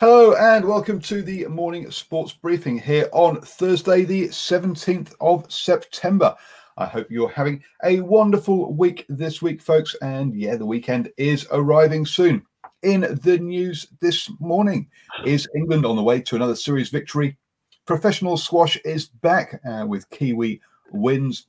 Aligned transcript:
Hello 0.00 0.32
and 0.32 0.64
welcome 0.64 0.98
to 0.98 1.20
the 1.20 1.44
morning 1.48 1.90
sports 1.90 2.32
briefing 2.32 2.78
here 2.78 3.10
on 3.12 3.38
Thursday, 3.42 4.02
the 4.06 4.28
17th 4.28 5.12
of 5.20 5.44
September. 5.52 6.34
I 6.78 6.86
hope 6.86 7.10
you're 7.10 7.28
having 7.28 7.62
a 7.84 8.00
wonderful 8.00 8.72
week 8.72 9.04
this 9.10 9.42
week, 9.42 9.60
folks. 9.60 9.94
And 10.00 10.34
yeah, 10.34 10.56
the 10.56 10.64
weekend 10.64 11.12
is 11.18 11.46
arriving 11.52 12.06
soon. 12.06 12.46
In 12.82 13.02
the 13.22 13.36
news 13.36 13.88
this 14.00 14.30
morning, 14.40 14.88
is 15.26 15.46
England 15.54 15.84
on 15.84 15.96
the 15.96 16.02
way 16.02 16.22
to 16.22 16.34
another 16.34 16.56
series 16.56 16.88
victory? 16.88 17.36
Professional 17.84 18.38
squash 18.38 18.78
is 18.86 19.08
back 19.08 19.60
uh, 19.68 19.84
with 19.86 20.08
Kiwi 20.08 20.62
wins. 20.92 21.48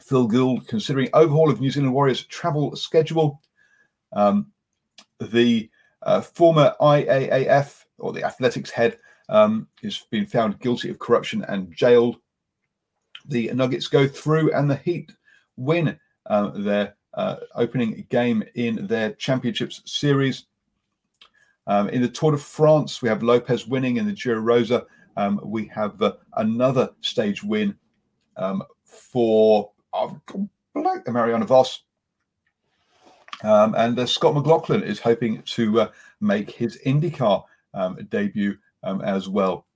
Phil 0.00 0.26
Gould 0.26 0.66
considering 0.66 1.10
overhaul 1.12 1.48
of 1.48 1.60
New 1.60 1.70
Zealand 1.70 1.94
Warriors 1.94 2.24
travel 2.24 2.74
schedule. 2.74 3.40
Um, 4.12 4.50
the 5.20 5.70
uh, 6.02 6.20
former 6.20 6.74
IAAF 6.80 7.84
or 7.98 8.12
the 8.12 8.24
athletics 8.24 8.70
head 8.70 8.98
um, 9.28 9.68
has 9.82 9.98
been 10.10 10.26
found 10.26 10.60
guilty 10.60 10.90
of 10.90 10.98
corruption 10.98 11.44
and 11.48 11.74
jailed. 11.74 12.16
The 13.26 13.50
Nuggets 13.52 13.88
go 13.88 14.06
through 14.06 14.52
and 14.52 14.70
the 14.70 14.76
Heat 14.76 15.12
win 15.56 15.98
uh, 16.26 16.50
their 16.50 16.94
uh, 17.14 17.36
opening 17.54 18.06
game 18.10 18.42
in 18.54 18.86
their 18.86 19.12
championships 19.12 19.82
series. 19.84 20.46
Um, 21.66 21.88
in 21.90 22.00
the 22.00 22.08
Tour 22.08 22.32
de 22.32 22.38
France, 22.38 23.02
we 23.02 23.08
have 23.08 23.22
Lopez 23.22 23.66
winning 23.66 23.96
in 23.96 24.06
the 24.06 24.12
Giro 24.12 24.40
Rosa. 24.40 24.86
Um, 25.16 25.40
we 25.44 25.66
have 25.66 26.00
uh, 26.00 26.14
another 26.36 26.90
stage 27.00 27.42
win 27.42 27.76
um, 28.36 28.62
for 28.84 29.72
oh, 29.92 30.20
Marianne 30.74 31.44
Vos. 31.44 31.82
Um, 33.44 33.74
and 33.76 33.98
uh, 33.98 34.06
Scott 34.06 34.34
McLaughlin 34.34 34.82
is 34.82 34.98
hoping 34.98 35.42
to 35.42 35.82
uh, 35.82 35.90
make 36.20 36.50
his 36.50 36.78
IndyCar 36.84 37.44
um, 37.74 37.96
debut 38.10 38.58
um, 38.82 39.00
as 39.02 39.28
well. 39.28 39.66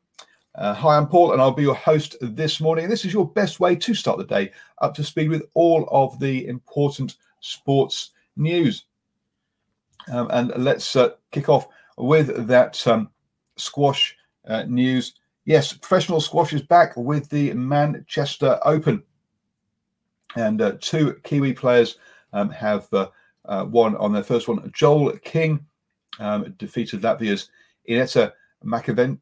Uh, 0.54 0.74
hi, 0.74 0.96
I'm 0.96 1.06
Paul, 1.06 1.32
and 1.32 1.40
I'll 1.40 1.52
be 1.52 1.62
your 1.62 1.74
host 1.74 2.16
this 2.20 2.60
morning. 2.60 2.88
This 2.88 3.04
is 3.04 3.12
your 3.12 3.26
best 3.26 3.58
way 3.58 3.74
to 3.76 3.94
start 3.94 4.18
the 4.18 4.24
day 4.24 4.52
up 4.82 4.94
to 4.94 5.04
speed 5.04 5.30
with 5.30 5.44
all 5.54 5.88
of 5.90 6.18
the 6.18 6.46
important 6.46 7.16
sports 7.40 8.10
news. 8.36 8.84
Um, 10.12 10.28
and 10.30 10.52
let's 10.56 10.94
uh, 10.94 11.10
kick 11.30 11.48
off 11.48 11.68
with 11.96 12.46
that 12.48 12.86
um, 12.86 13.08
squash 13.56 14.16
uh, 14.46 14.64
news. 14.64 15.14
Yes, 15.44 15.72
professional 15.72 16.20
squash 16.20 16.52
is 16.52 16.62
back 16.62 16.96
with 16.96 17.30
the 17.30 17.54
Manchester 17.54 18.58
Open. 18.64 19.02
And 20.36 20.60
uh, 20.60 20.72
two 20.80 21.14
Kiwi 21.24 21.52
players 21.52 21.96
um, 22.32 22.50
have 22.50 22.88
uh, 23.46 23.66
won 23.68 23.96
on 23.96 24.12
their 24.12 24.22
first 24.22 24.48
one. 24.48 24.58
Joelle 24.70 25.22
King 25.22 25.64
um, 26.18 26.54
defeated 26.58 27.02
Latvia's 27.02 27.50
Ineta 27.88 28.32
Mackevica 28.64 29.18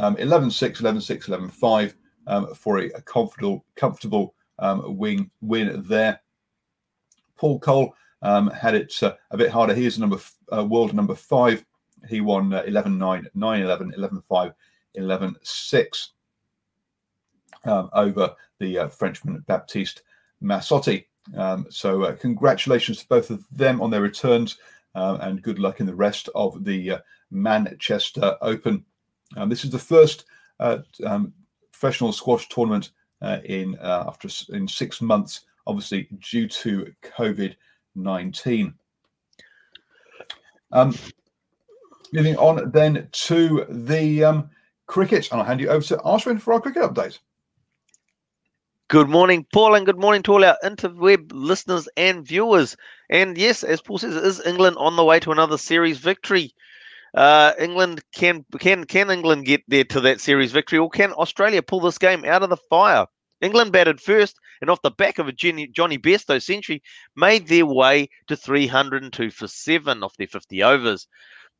um, 0.00 0.16
11-6, 0.16 0.80
11-6, 0.80 1.28
11-5 1.28 1.94
um, 2.26 2.54
for 2.54 2.78
a, 2.80 2.90
a 2.90 3.02
comfortable, 3.02 3.64
comfortable 3.76 4.34
um, 4.58 4.96
wing 4.96 5.30
win 5.40 5.82
there. 5.86 6.20
Paul 7.36 7.58
Coll 7.58 7.94
um, 8.22 8.48
had 8.48 8.74
it 8.74 8.94
uh, 9.02 9.14
a 9.30 9.36
bit 9.36 9.50
harder. 9.50 9.74
He 9.74 9.86
is 9.86 9.98
number 9.98 10.18
uh, 10.54 10.64
world 10.64 10.94
number 10.94 11.14
five. 11.14 11.64
He 12.08 12.20
won 12.20 12.52
uh, 12.52 12.62
11-9, 12.62 13.26
9-11, 13.36 14.22
11-5, 14.30 14.54
11-6 14.96 16.08
um, 17.64 17.90
over 17.92 18.34
the 18.58 18.78
uh, 18.78 18.88
Frenchman 18.88 19.44
Baptiste 19.46 20.02
Masotti. 20.42 21.06
Um, 21.34 21.66
so 21.70 22.04
uh, 22.04 22.12
congratulations 22.14 22.98
to 23.00 23.08
both 23.08 23.30
of 23.30 23.44
them 23.50 23.80
on 23.80 23.90
their 23.90 24.02
returns 24.02 24.58
uh, 24.94 25.18
and 25.22 25.42
good 25.42 25.58
luck 25.58 25.80
in 25.80 25.86
the 25.86 25.94
rest 25.94 26.28
of 26.34 26.64
the 26.64 26.92
uh, 26.92 26.98
Manchester 27.30 28.36
Open. 28.42 28.84
Um, 29.36 29.48
this 29.48 29.64
is 29.64 29.70
the 29.70 29.78
first 29.78 30.24
uh, 30.60 30.78
um, 31.04 31.32
professional 31.72 32.12
squash 32.12 32.48
tournament 32.48 32.90
uh, 33.22 33.38
in 33.44 33.76
uh, 33.80 34.04
after 34.06 34.28
in 34.54 34.68
six 34.68 35.00
months, 35.00 35.42
obviously 35.66 36.08
due 36.30 36.46
to 36.48 36.92
COVID 37.02 37.56
nineteen. 37.94 38.74
Um, 40.72 40.94
moving 42.12 42.36
on 42.36 42.70
then 42.70 43.08
to 43.10 43.66
the 43.68 44.24
um, 44.24 44.50
cricket, 44.86 45.30
and 45.30 45.40
I'll 45.40 45.46
hand 45.46 45.60
you 45.60 45.68
over 45.68 45.84
to 45.86 45.96
Ashwin 45.98 46.40
for 46.40 46.54
our 46.54 46.60
cricket 46.60 46.82
update. 46.82 47.18
Good 48.88 49.08
morning, 49.08 49.44
Paul, 49.52 49.74
and 49.74 49.84
good 49.84 49.98
morning 49.98 50.22
to 50.22 50.34
all 50.34 50.44
our 50.44 50.56
interweb 50.62 51.32
listeners 51.32 51.88
and 51.96 52.24
viewers. 52.24 52.76
And 53.10 53.36
yes, 53.36 53.64
as 53.64 53.82
Paul 53.82 53.98
says, 53.98 54.14
is 54.14 54.46
England 54.46 54.76
on 54.78 54.94
the 54.94 55.02
way 55.02 55.18
to 55.18 55.32
another 55.32 55.58
series 55.58 55.98
victory? 55.98 56.54
Uh, 57.12 57.52
England 57.58 58.04
can 58.14 58.44
can 58.60 58.84
can 58.84 59.10
England 59.10 59.44
get 59.44 59.62
there 59.66 59.82
to 59.82 60.00
that 60.02 60.20
series 60.20 60.52
victory, 60.52 60.78
or 60.78 60.88
can 60.88 61.10
Australia 61.14 61.62
pull 61.62 61.80
this 61.80 61.98
game 61.98 62.24
out 62.24 62.44
of 62.44 62.48
the 62.48 62.56
fire? 62.56 63.06
England 63.40 63.72
batted 63.72 64.00
first, 64.00 64.38
and 64.60 64.70
off 64.70 64.82
the 64.82 64.90
back 64.92 65.18
of 65.18 65.26
a 65.26 65.32
Jonny, 65.32 65.66
Bairstow 65.66 66.40
century, 66.40 66.80
made 67.16 67.48
their 67.48 67.66
way 67.66 68.08
to 68.28 68.36
302 68.36 69.32
for 69.32 69.48
seven 69.48 70.04
off 70.04 70.16
their 70.16 70.28
50 70.28 70.62
overs. 70.62 71.08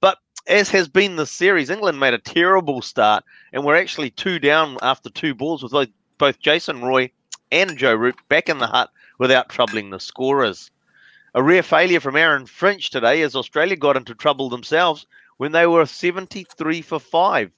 But 0.01 0.19
as 0.47 0.71
has 0.71 0.87
been 0.87 1.17
the 1.17 1.27
series, 1.27 1.71
England 1.71 1.99
made 1.99 2.15
a 2.15 2.19
terrible 2.19 2.83
start, 2.83 3.25
and 3.53 3.65
were 3.65 3.75
actually 3.75 4.11
two 4.11 4.39
down 4.39 4.79
after 4.81 5.11
two 5.11 5.35
balls 5.35 5.65
with 5.65 5.91
both 6.19 6.39
Jason 6.39 6.83
Roy 6.83 7.11
and 7.51 7.77
Joe 7.77 7.95
Root 7.95 8.17
back 8.29 8.49
in 8.49 8.59
the 8.59 8.67
hut 8.67 8.91
without 9.19 9.49
troubling 9.49 9.91
the 9.91 10.01
scorers. 10.01 10.71
A 11.35 11.43
rare 11.43 11.63
failure 11.63 12.01
from 12.01 12.17
Aaron 12.17 12.47
Finch 12.47 12.91
today 12.91 13.23
as 13.23 13.37
Australia 13.37 13.77
got 13.77 13.97
into 13.97 14.15
trouble 14.15 14.49
themselves 14.49 15.07
when 15.37 15.53
they 15.53 15.67
were 15.67 15.87
73 15.87 16.83
for 16.83 16.99
5. 16.99 17.51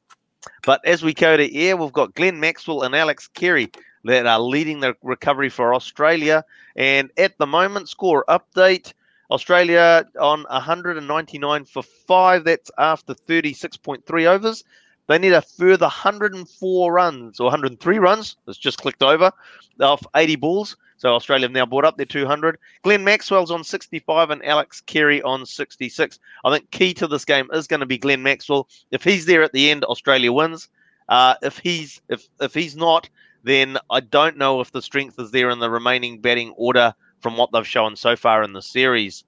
But 0.64 0.84
as 0.84 1.02
we 1.02 1.14
go 1.14 1.36
to 1.36 1.56
air, 1.56 1.76
we've 1.76 1.92
got 1.92 2.14
Glenn 2.14 2.40
Maxwell 2.40 2.82
and 2.82 2.94
Alex 2.94 3.28
Carey 3.28 3.70
that 4.04 4.26
are 4.26 4.40
leading 4.40 4.80
the 4.80 4.96
recovery 5.02 5.48
for 5.48 5.74
Australia. 5.74 6.44
And 6.76 7.10
at 7.16 7.38
the 7.38 7.46
moment, 7.46 7.88
score 7.88 8.24
update 8.28 8.92
Australia 9.30 10.06
on 10.18 10.44
199 10.44 11.64
for 11.64 11.82
5. 11.82 12.44
That's 12.44 12.70
after 12.78 13.14
36.3 13.14 14.26
overs. 14.26 14.64
They 15.08 15.18
need 15.18 15.32
a 15.32 15.42
further 15.42 15.86
104 15.86 16.92
runs 16.92 17.40
or 17.40 17.44
103 17.44 17.98
runs. 17.98 18.36
It's 18.46 18.58
just 18.58 18.78
clicked 18.78 19.02
over 19.02 19.32
off 19.80 20.06
80 20.14 20.36
balls. 20.36 20.76
So 20.98 21.14
Australia 21.14 21.46
have 21.46 21.52
now 21.52 21.64
brought 21.64 21.84
up 21.84 21.96
their 21.96 22.06
200. 22.06 22.58
Glenn 22.82 23.04
Maxwell's 23.04 23.50
on 23.50 23.64
65 23.64 24.30
and 24.30 24.44
Alex 24.44 24.80
Carey 24.82 25.22
on 25.22 25.46
66. 25.46 26.18
I 26.44 26.52
think 26.52 26.70
key 26.70 26.92
to 26.94 27.06
this 27.06 27.24
game 27.24 27.48
is 27.52 27.66
going 27.66 27.80
to 27.80 27.86
be 27.86 27.98
Glenn 27.98 28.22
Maxwell. 28.22 28.68
If 28.90 29.04
he's 29.04 29.24
there 29.24 29.42
at 29.42 29.52
the 29.52 29.70
end, 29.70 29.84
Australia 29.84 30.32
wins. 30.32 30.68
Uh, 31.08 31.36
if 31.42 31.58
he's 31.58 32.02
if 32.08 32.28
if 32.40 32.52
he's 32.52 32.76
not, 32.76 33.08
then 33.44 33.78
I 33.90 34.00
don't 34.00 34.36
know 34.36 34.60
if 34.60 34.72
the 34.72 34.82
strength 34.82 35.18
is 35.18 35.30
there 35.30 35.48
in 35.48 35.58
the 35.58 35.70
remaining 35.70 36.20
batting 36.20 36.50
order 36.50 36.94
from 37.20 37.36
what 37.36 37.50
they've 37.52 37.66
shown 37.66 37.96
so 37.96 38.14
far 38.14 38.42
in 38.42 38.52
the 38.52 38.60
series. 38.60 39.24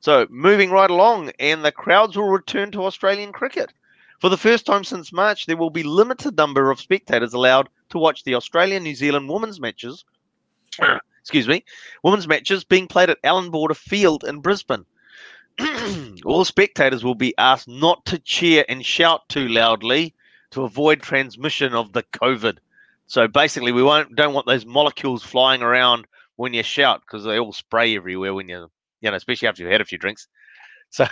So 0.00 0.26
moving 0.30 0.70
right 0.70 0.90
along, 0.90 1.30
and 1.38 1.64
the 1.64 1.70
crowds 1.70 2.16
will 2.16 2.30
return 2.30 2.70
to 2.72 2.86
Australian 2.86 3.32
cricket. 3.32 3.72
For 4.20 4.28
the 4.28 4.36
first 4.36 4.66
time 4.66 4.84
since 4.84 5.14
March, 5.14 5.46
there 5.46 5.56
will 5.56 5.70
be 5.70 5.82
limited 5.82 6.36
number 6.36 6.70
of 6.70 6.78
spectators 6.78 7.32
allowed 7.32 7.70
to 7.88 7.98
watch 7.98 8.22
the 8.22 8.34
Australian 8.34 8.82
New 8.82 8.94
Zealand 8.94 9.30
women's 9.30 9.58
matches. 9.58 10.04
excuse 11.20 11.48
me, 11.48 11.64
women's 12.02 12.28
matches 12.28 12.62
being 12.62 12.86
played 12.86 13.08
at 13.08 13.18
Allan 13.24 13.50
Border 13.50 13.72
Field 13.74 14.24
in 14.24 14.40
Brisbane. 14.40 14.84
All 16.26 16.44
spectators 16.44 17.02
will 17.02 17.14
be 17.14 17.34
asked 17.38 17.66
not 17.66 18.04
to 18.06 18.18
cheer 18.18 18.66
and 18.68 18.84
shout 18.84 19.26
too 19.30 19.48
loudly 19.48 20.14
to 20.50 20.64
avoid 20.64 21.00
transmission 21.00 21.74
of 21.74 21.94
the 21.94 22.02
COVID. 22.02 22.58
So 23.06 23.26
basically, 23.26 23.72
we 23.72 23.82
won't 23.82 24.14
don't 24.16 24.34
want 24.34 24.46
those 24.46 24.66
molecules 24.66 25.22
flying 25.22 25.62
around 25.62 26.06
when 26.36 26.52
you 26.52 26.62
shout 26.62 27.00
because 27.00 27.24
they 27.24 27.38
all 27.38 27.54
spray 27.54 27.96
everywhere 27.96 28.34
when 28.34 28.50
you 28.50 28.70
you 29.00 29.10
know, 29.10 29.16
especially 29.16 29.48
after 29.48 29.62
you've 29.62 29.72
had 29.72 29.80
a 29.80 29.86
few 29.86 29.98
drinks. 29.98 30.28
So 30.92 31.06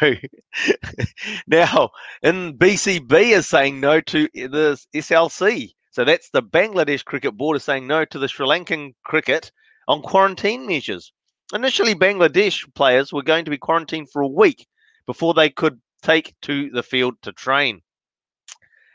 now, 1.47 1.91
in 2.23 2.59
BCB 2.59 3.13
is 3.37 3.47
saying 3.47 3.79
no 3.79 4.01
to 4.01 4.29
the 4.35 4.77
SLC. 4.93 5.73
So 5.93 6.05
that's 6.05 6.31
the 6.31 6.43
Bangladesh 6.43 7.05
Cricket 7.05 7.37
Board 7.37 7.57
is 7.57 7.65
saying 7.65 7.87
no 7.87 8.05
to 8.05 8.19
the 8.19 8.27
Sri 8.27 8.47
Lankan 8.47 8.95
cricket 9.05 9.53
on 9.87 10.03
quarantine 10.03 10.67
measures. 10.67 11.13
Initially, 11.55 11.95
Bangladesh 11.95 12.65
players 12.75 13.13
were 13.13 13.23
going 13.23 13.45
to 13.45 13.51
be 13.51 13.59
quarantined 13.59 14.11
for 14.11 14.23
a 14.23 14.29
week 14.29 14.67
before 15.07 15.33
they 15.33 15.49
could 15.49 15.81
take 16.03 16.35
to 16.43 16.71
the 16.71 16.83
field 16.83 17.15
to 17.23 17.33
train. 17.33 17.81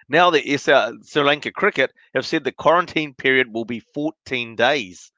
Now, 0.09 0.29
the 0.29 0.41
Sri 0.57 1.23
Lanka 1.23 1.51
cricket 1.51 1.93
have 2.13 2.25
said 2.25 2.43
the 2.43 2.51
quarantine 2.51 3.13
period 3.13 3.53
will 3.53 3.65
be 3.65 3.79
14 3.93 4.55
days. 4.55 5.11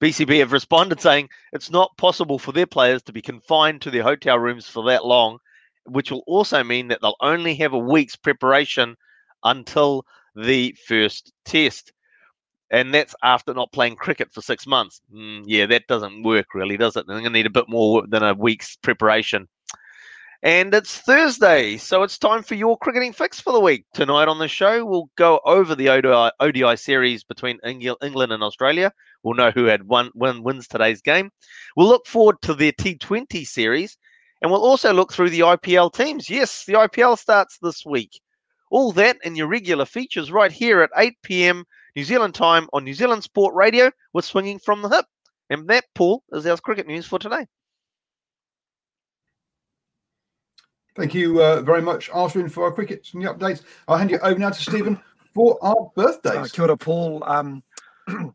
BCB 0.00 0.38
have 0.38 0.52
responded 0.52 1.00
saying 1.00 1.28
it's 1.52 1.70
not 1.70 1.96
possible 1.96 2.38
for 2.38 2.52
their 2.52 2.66
players 2.66 3.02
to 3.02 3.12
be 3.12 3.22
confined 3.22 3.82
to 3.82 3.90
their 3.90 4.02
hotel 4.02 4.38
rooms 4.38 4.66
for 4.66 4.84
that 4.84 5.04
long, 5.04 5.38
which 5.84 6.10
will 6.10 6.24
also 6.26 6.64
mean 6.64 6.88
that 6.88 7.00
they'll 7.02 7.16
only 7.20 7.54
have 7.56 7.72
a 7.72 7.78
week's 7.78 8.16
preparation 8.16 8.96
until 9.44 10.04
the 10.34 10.74
first 10.86 11.32
test 11.44 11.92
and 12.70 12.94
that's 12.94 13.14
after 13.22 13.52
not 13.52 13.72
playing 13.72 13.96
cricket 13.96 14.32
for 14.32 14.40
six 14.40 14.66
months. 14.66 15.00
Mm, 15.12 15.42
yeah, 15.46 15.66
that 15.66 15.86
doesn't 15.88 16.22
work 16.22 16.54
really, 16.54 16.76
does 16.76 16.96
it? 16.96 17.06
They're 17.06 17.16
going 17.20 17.24
to 17.24 17.38
need 17.38 17.46
a 17.46 17.50
bit 17.50 17.68
more 17.68 18.06
than 18.06 18.22
a 18.22 18.34
week's 18.34 18.76
preparation. 18.76 19.48
And 20.42 20.72
it's 20.72 20.96
Thursday, 20.96 21.76
so 21.76 22.02
it's 22.02 22.16
time 22.16 22.42
for 22.42 22.54
your 22.54 22.78
cricketing 22.78 23.12
fix 23.12 23.38
for 23.38 23.52
the 23.52 23.60
week. 23.60 23.84
Tonight 23.92 24.26
on 24.26 24.38
the 24.38 24.48
show, 24.48 24.86
we'll 24.86 25.10
go 25.16 25.38
over 25.44 25.74
the 25.74 25.90
ODI, 25.90 26.30
ODI 26.40 26.76
series 26.76 27.22
between 27.22 27.58
England 27.62 28.32
and 28.32 28.42
Australia. 28.42 28.90
We'll 29.22 29.34
know 29.34 29.50
who 29.50 29.66
had 29.66 29.82
one 29.82 30.10
win, 30.14 30.42
wins 30.42 30.66
today's 30.66 31.02
game. 31.02 31.30
We'll 31.76 31.88
look 31.88 32.06
forward 32.06 32.40
to 32.40 32.54
their 32.54 32.72
T20 32.72 33.46
series, 33.46 33.98
and 34.40 34.50
we'll 34.50 34.64
also 34.64 34.94
look 34.94 35.12
through 35.12 35.28
the 35.28 35.40
IPL 35.40 35.92
teams. 35.92 36.30
Yes, 36.30 36.64
the 36.64 36.72
IPL 36.72 37.18
starts 37.18 37.58
this 37.60 37.84
week. 37.84 38.18
All 38.70 38.92
that 38.92 39.18
and 39.22 39.36
your 39.36 39.46
regular 39.46 39.84
features 39.84 40.32
right 40.32 40.50
here 40.50 40.80
at 40.80 40.90
8 40.96 41.18
p.m. 41.22 41.64
New 41.94 42.04
Zealand 42.04 42.34
time 42.34 42.66
on 42.72 42.84
New 42.84 42.94
Zealand 42.94 43.24
Sport 43.24 43.54
Radio 43.54 43.90
with 44.14 44.24
Swinging 44.24 44.58
from 44.58 44.80
the 44.80 44.88
Hip. 44.88 45.04
And 45.50 45.68
that, 45.68 45.84
Paul, 45.94 46.22
is 46.32 46.46
our 46.46 46.56
cricket 46.56 46.86
news 46.86 47.04
for 47.04 47.18
today. 47.18 47.46
Thank 51.00 51.14
you 51.14 51.42
uh, 51.42 51.62
very 51.62 51.80
much, 51.80 52.10
Ashwin, 52.10 52.50
for 52.50 52.64
our 52.64 52.72
cricket 52.72 53.08
and 53.14 53.24
the 53.24 53.32
updates. 53.32 53.62
I'll 53.88 53.96
hand 53.96 54.10
you 54.10 54.18
over 54.18 54.38
now 54.38 54.50
to 54.50 54.62
Stephen 54.62 55.00
for 55.32 55.56
our 55.62 55.90
birthdays. 55.96 56.36
Uh, 56.36 56.48
kia 56.52 56.64
ora, 56.66 56.76
Paul. 56.76 57.24
Um, 57.24 57.62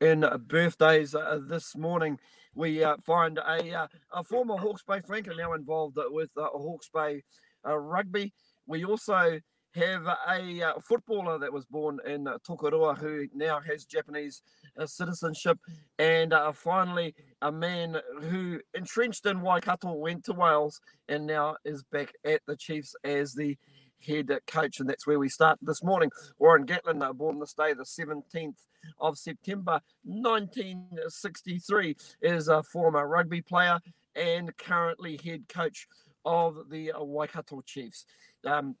in 0.00 0.26
birthdays 0.46 1.14
uh, 1.14 1.38
this 1.46 1.76
morning, 1.76 2.18
we 2.54 2.82
uh, 2.82 2.96
find 3.04 3.36
a, 3.36 3.74
uh, 3.74 3.86
a 4.10 4.24
former 4.24 4.56
Hawke's 4.56 4.82
Bay 4.82 5.00
flanker 5.00 5.36
now 5.36 5.52
involved 5.52 5.98
with 6.08 6.30
uh, 6.34 6.46
Hawke's 6.54 6.88
Bay 6.88 7.24
uh, 7.68 7.76
rugby. 7.76 8.32
We 8.66 8.86
also 8.86 9.38
have 9.74 10.06
a 10.06 10.62
uh, 10.62 10.72
footballer 10.80 11.38
that 11.40 11.52
was 11.52 11.66
born 11.66 11.98
in 12.06 12.26
uh, 12.26 12.38
Tokoroa 12.48 12.96
who 12.96 13.26
now 13.34 13.60
has 13.60 13.84
Japanese 13.84 14.40
uh, 14.78 14.86
citizenship, 14.86 15.58
and 15.98 16.32
uh, 16.32 16.52
finally 16.52 17.14
a 17.42 17.52
man 17.52 17.98
who 18.22 18.60
entrenched 18.72 19.26
in 19.26 19.42
Waikato 19.42 19.92
went 19.92 20.24
to 20.24 20.32
Wales 20.32 20.80
and 21.08 21.26
now 21.26 21.56
is 21.64 21.82
back 21.82 22.12
at 22.24 22.40
the 22.46 22.56
Chiefs 22.56 22.94
as 23.04 23.34
the 23.34 23.58
head 24.06 24.30
coach, 24.46 24.78
and 24.80 24.88
that's 24.88 25.06
where 25.06 25.18
we 25.18 25.28
start 25.28 25.58
this 25.60 25.82
morning. 25.82 26.10
Warren 26.38 26.64
Gatland, 26.64 27.02
uh, 27.02 27.12
born 27.12 27.40
this 27.40 27.52
day, 27.52 27.74
the 27.74 27.82
17th 27.84 28.54
of 29.00 29.18
September 29.18 29.80
1963, 30.04 31.96
is 32.22 32.48
a 32.48 32.62
former 32.62 33.06
rugby 33.06 33.42
player 33.42 33.80
and 34.14 34.56
currently 34.56 35.18
head 35.22 35.48
coach 35.48 35.88
of 36.24 36.70
the 36.70 36.92
Waikato 36.96 37.60
Chiefs. 37.62 38.06
Um, 38.46 38.76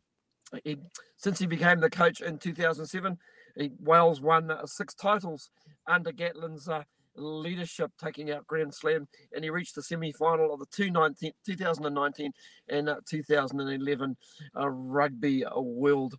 he, 0.64 0.76
since 1.16 1.40
he 1.40 1.46
became 1.46 1.80
the 1.80 1.90
coach 1.90 2.20
in 2.20 2.38
2007, 2.38 3.18
he, 3.56 3.72
Wales 3.80 4.20
won 4.20 4.52
six 4.66 4.94
titles 4.94 5.50
under 5.86 6.12
Gatland's 6.12 6.68
uh, 6.68 6.84
leadership, 7.16 7.92
taking 8.02 8.30
out 8.30 8.46
Grand 8.46 8.74
Slam, 8.74 9.08
and 9.34 9.44
he 9.44 9.50
reached 9.50 9.74
the 9.74 9.82
semi-final 9.82 10.52
of 10.52 10.60
the 10.60 10.66
2019 10.66 12.32
and 12.68 12.88
uh, 12.88 12.96
2011 13.06 14.16
uh, 14.58 14.68
Rugby 14.68 15.44
World 15.56 16.14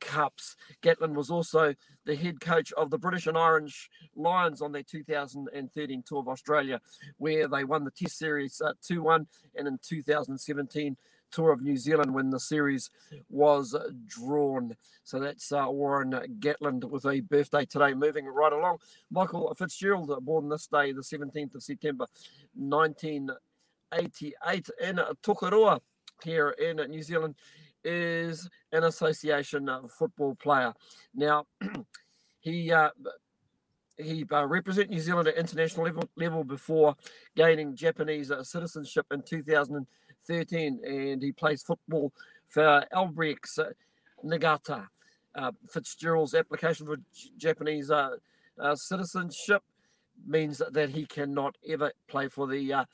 Cups. 0.00 0.56
Gatland 0.82 1.14
was 1.14 1.30
also 1.30 1.74
the 2.04 2.16
head 2.16 2.40
coach 2.40 2.72
of 2.72 2.90
the 2.90 2.98
British 2.98 3.26
and 3.26 3.36
Orange 3.36 3.90
Lions 4.14 4.62
on 4.62 4.72
their 4.72 4.82
2013 4.82 6.02
tour 6.06 6.20
of 6.20 6.28
Australia, 6.28 6.80
where 7.18 7.48
they 7.48 7.64
won 7.64 7.84
the 7.84 7.90
Test 7.90 8.18
Series 8.18 8.60
2 8.86 9.00
uh, 9.00 9.04
1, 9.04 9.26
and 9.56 9.68
in 9.68 9.78
2017 9.82 10.96
tour 11.30 11.52
of 11.52 11.62
New 11.62 11.76
Zealand 11.76 12.12
when 12.14 12.30
the 12.30 12.40
series 12.40 12.90
was 13.28 13.76
drawn. 14.06 14.74
So 15.04 15.20
that's 15.20 15.52
uh, 15.52 15.66
Warren 15.68 16.12
Gatland 16.40 16.84
with 16.84 17.04
a 17.06 17.20
birthday 17.20 17.64
today. 17.64 17.94
Moving 17.94 18.26
right 18.26 18.52
along, 18.52 18.78
Michael 19.10 19.54
Fitzgerald, 19.54 20.12
born 20.24 20.48
this 20.48 20.66
day, 20.66 20.90
the 20.92 21.02
17th 21.02 21.54
of 21.54 21.62
September, 21.62 22.06
1988, 22.54 24.70
in 24.82 24.96
Tokoroa 25.22 25.80
here 26.24 26.50
in 26.50 26.76
New 26.90 27.02
Zealand, 27.02 27.36
is 27.84 28.48
an 28.72 28.84
association 28.84 29.68
football 29.98 30.34
player. 30.34 30.72
Now, 31.14 31.46
he 32.40 32.72
uh, 32.72 32.90
he 33.98 34.26
uh, 34.30 34.46
represented 34.46 34.90
New 34.90 35.00
Zealand 35.00 35.28
at 35.28 35.36
international 35.36 35.86
level, 35.86 36.08
level 36.16 36.44
before 36.44 36.96
gaining 37.34 37.74
Japanese 37.74 38.30
uh, 38.30 38.42
citizenship 38.42 39.06
in 39.10 39.22
2000. 39.22 39.86
13, 40.26 40.80
and 40.84 41.22
he 41.22 41.32
plays 41.32 41.62
football 41.62 42.12
for 42.46 42.84
Albirex 42.92 43.58
uh, 43.58 43.70
Niigata. 44.22 44.88
Uh, 45.34 45.52
Fitzgerald's 45.68 46.34
application 46.34 46.86
for 46.86 46.96
J- 46.96 47.30
Japanese 47.36 47.90
uh, 47.90 48.16
uh, 48.58 48.74
citizenship 48.74 49.62
means 50.26 50.62
that 50.70 50.90
he 50.90 51.04
cannot 51.04 51.56
ever 51.68 51.92
play 52.08 52.28
for 52.28 52.46
the 52.46 52.72
uh, 52.72 52.84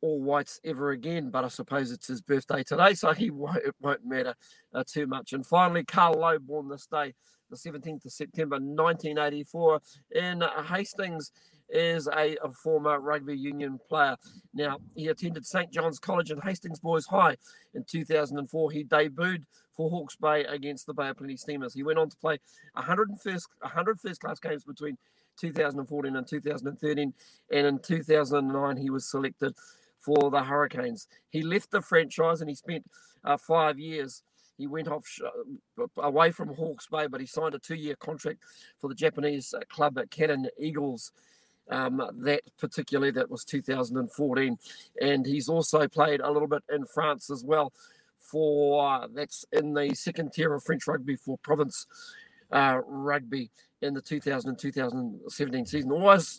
All 0.00 0.20
Whites 0.20 0.60
ever 0.64 0.90
again. 0.90 1.30
But 1.30 1.44
I 1.44 1.48
suppose 1.48 1.90
it's 1.90 2.06
his 2.06 2.20
birthday 2.20 2.62
today, 2.62 2.94
so 2.94 3.12
he 3.12 3.30
won't, 3.30 3.58
it 3.58 3.74
won't 3.80 4.06
matter 4.06 4.34
uh, 4.72 4.84
too 4.86 5.06
much. 5.06 5.32
And 5.32 5.44
finally, 5.44 5.84
Carl 5.84 6.14
Lowe, 6.14 6.38
born 6.38 6.68
this 6.68 6.86
day, 6.86 7.14
the 7.50 7.56
17th 7.56 8.04
of 8.04 8.12
September 8.12 8.56
1984 8.56 9.80
in 10.12 10.44
Hastings 10.68 11.32
is 11.72 12.08
a, 12.08 12.36
a, 12.42 12.50
former 12.50 12.98
rugby 12.98 13.36
union 13.36 13.78
player. 13.88 14.16
Now, 14.52 14.78
he 14.94 15.08
attended 15.08 15.46
St. 15.46 15.70
John's 15.70 15.98
College 15.98 16.30
and 16.30 16.42
Hastings 16.42 16.80
Boys 16.80 17.06
High 17.06 17.36
in 17.74 17.84
2004. 17.84 18.70
He 18.70 18.84
debuted 18.84 19.44
for 19.76 19.90
Hawke's 19.90 20.16
Bay 20.16 20.44
against 20.44 20.86
the 20.86 20.94
Bay 20.94 21.08
of 21.08 21.16
Plenty 21.16 21.36
Steamers. 21.36 21.74
He 21.74 21.82
went 21.82 21.98
on 21.98 22.10
to 22.10 22.16
play 22.16 22.38
100 22.74 23.10
first, 23.22 23.48
100 23.60 24.00
first 24.00 24.20
class 24.20 24.38
games 24.40 24.64
between 24.64 24.98
2014 25.40 26.16
and 26.16 26.26
2013. 26.26 27.14
And 27.52 27.66
in 27.66 27.78
2009, 27.78 28.76
he 28.76 28.90
was 28.90 29.08
selected 29.08 29.54
for 30.00 30.30
the 30.30 30.44
Hurricanes. 30.44 31.06
He 31.28 31.42
left 31.42 31.70
the 31.70 31.82
franchise 31.82 32.40
and 32.40 32.50
he 32.50 32.56
spent 32.56 32.84
uh, 33.24 33.36
five 33.36 33.78
years 33.78 34.22
he 34.60 34.66
went 34.66 34.88
off 34.88 35.06
uh, 35.24 35.86
away 36.02 36.32
from 36.32 36.54
Hawke's 36.54 36.86
Bay, 36.86 37.06
but 37.06 37.18
he 37.18 37.26
signed 37.26 37.54
a 37.54 37.58
two-year 37.58 37.96
contract 37.96 38.40
for 38.78 38.88
the 38.88 38.94
Japanese 38.94 39.54
uh, 39.54 39.60
club 39.70 39.96
at 39.96 40.10
Canon 40.10 40.48
Eagles 40.58 41.12
um, 41.70 42.02
that 42.18 42.42
particularly 42.58 43.10
that 43.12 43.30
was 43.30 43.44
2014, 43.44 44.58
and 45.00 45.26
he's 45.26 45.48
also 45.48 45.88
played 45.88 46.20
a 46.20 46.30
little 46.30 46.48
bit 46.48 46.62
in 46.72 46.84
France 46.86 47.30
as 47.30 47.44
well. 47.44 47.72
For 48.18 49.08
that's 49.12 49.44
in 49.50 49.74
the 49.74 49.94
second 49.94 50.32
tier 50.32 50.54
of 50.54 50.62
French 50.62 50.86
rugby 50.86 51.16
for 51.16 51.38
Provence 51.38 51.86
uh, 52.52 52.80
Rugby 52.86 53.50
in 53.82 53.94
the 53.94 54.00
2000 54.00 54.56
2017 54.56 55.66
season. 55.66 55.90
Always, 55.90 56.38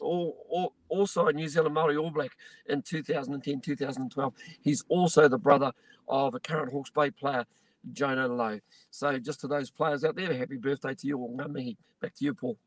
also 0.90 1.28
a 1.28 1.34
New 1.34 1.48
Zealand 1.48 1.74
Maori 1.74 1.98
All 1.98 2.12
Black 2.12 2.32
in 2.68 2.82
2010 2.82 3.62
2012. 3.62 4.34
He's 4.62 4.86
also 4.90 5.28
the 5.28 5.38
brother 5.38 5.72
of 6.08 6.36
a 6.36 6.40
current 6.40 6.72
Hawke's 6.72 6.92
Bay 6.92 7.12
player 7.12 7.46
Jonah 7.94 8.28
Lowe. 8.28 8.60
So 8.92 9.18
just 9.18 9.42
to 9.42 9.48
those 9.48 9.72
players 9.72 10.04
out 10.04 10.16
there, 10.16 10.34
happy 10.34 10.58
birthday 10.58 10.94
to 10.94 11.08
you 11.08 11.18
all. 11.18 11.36
Back 11.36 12.16
to 12.16 12.26
you, 12.26 12.34
Paul. 12.34 12.58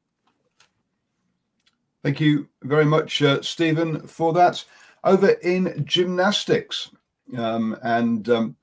Thank 2.04 2.20
you 2.20 2.46
very 2.64 2.84
much, 2.84 3.23
uh, 3.23 3.40
Stephen, 3.40 4.06
for 4.06 4.34
that. 4.34 4.62
Over 5.04 5.30
in 5.42 5.87
gymnastics, 5.87 6.90
um, 7.34 7.78
and 7.82 8.28
um, 8.28 8.56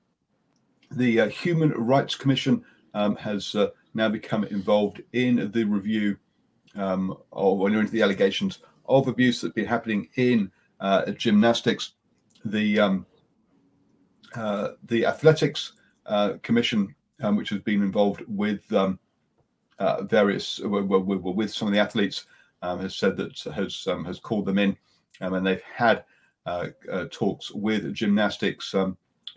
the 0.92 1.22
uh, 1.22 1.28
Human 1.28 1.70
Rights 1.70 2.14
Commission 2.14 2.64
um, 2.94 3.16
has 3.16 3.56
uh, 3.56 3.70
now 3.94 4.08
become 4.08 4.44
involved 4.44 5.02
in 5.12 5.50
the 5.50 5.64
review 5.64 6.16
um, 6.76 7.18
or 7.32 7.68
into 7.68 7.90
the 7.90 8.02
allegations 8.02 8.60
of 8.86 9.08
abuse 9.08 9.40
that's 9.40 9.54
been 9.54 9.66
happening 9.66 10.08
in 10.14 10.48
uh, 10.78 11.10
gymnastics. 11.10 11.94
The 12.44 12.78
um, 12.78 13.06
uh, 14.36 14.68
the 14.84 15.04
Athletics 15.04 15.72
uh, 16.06 16.34
Commission, 16.44 16.94
um, 17.20 17.34
which 17.34 17.48
has 17.48 17.58
been 17.58 17.82
involved 17.82 18.22
with 18.28 18.72
um, 18.72 19.00
various 20.02 20.60
with, 20.60 20.84
with, 20.84 21.52
some 21.52 21.66
of 21.66 21.74
the 21.74 21.80
athletes, 21.80 22.26
has 22.62 22.96
said 22.96 23.16
that 23.16 23.38
has 23.54 23.86
um, 23.86 24.04
has 24.04 24.18
called 24.18 24.46
them 24.46 24.58
in, 24.58 24.76
um, 25.20 25.34
and 25.34 25.46
they've 25.46 25.62
had 25.62 26.04
uh, 26.46 26.68
uh, 26.90 27.06
talks 27.10 27.50
with 27.50 27.94
gymnastics. 27.94 28.74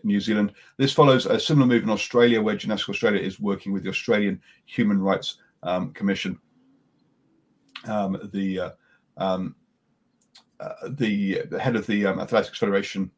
New 0.03 0.20
Zealand. 0.20 0.53
This 0.77 0.94
follows 0.94 1.25
a 1.25 1.39
similar 1.39 1.65
move 1.65 1.82
in 1.82 1.89
Australia, 1.89 2.39
where 2.39 2.55
Gymnastics 2.55 2.89
Australia 2.89 3.20
is 3.20 3.39
working 3.39 3.72
with 3.72 3.84
the 3.84 3.89
Australian 3.89 4.39
Human 4.65 5.01
Rights 5.01 5.38
Commission. 5.96 6.38
the 7.86 8.75
um, 9.17 9.55
uh, 10.60 10.74
the 10.91 11.41
head 11.60 11.75
of 11.75 11.86
the 11.88 12.05
um, 12.05 12.20
Athletics 12.20 12.58
Federation, 12.58 13.12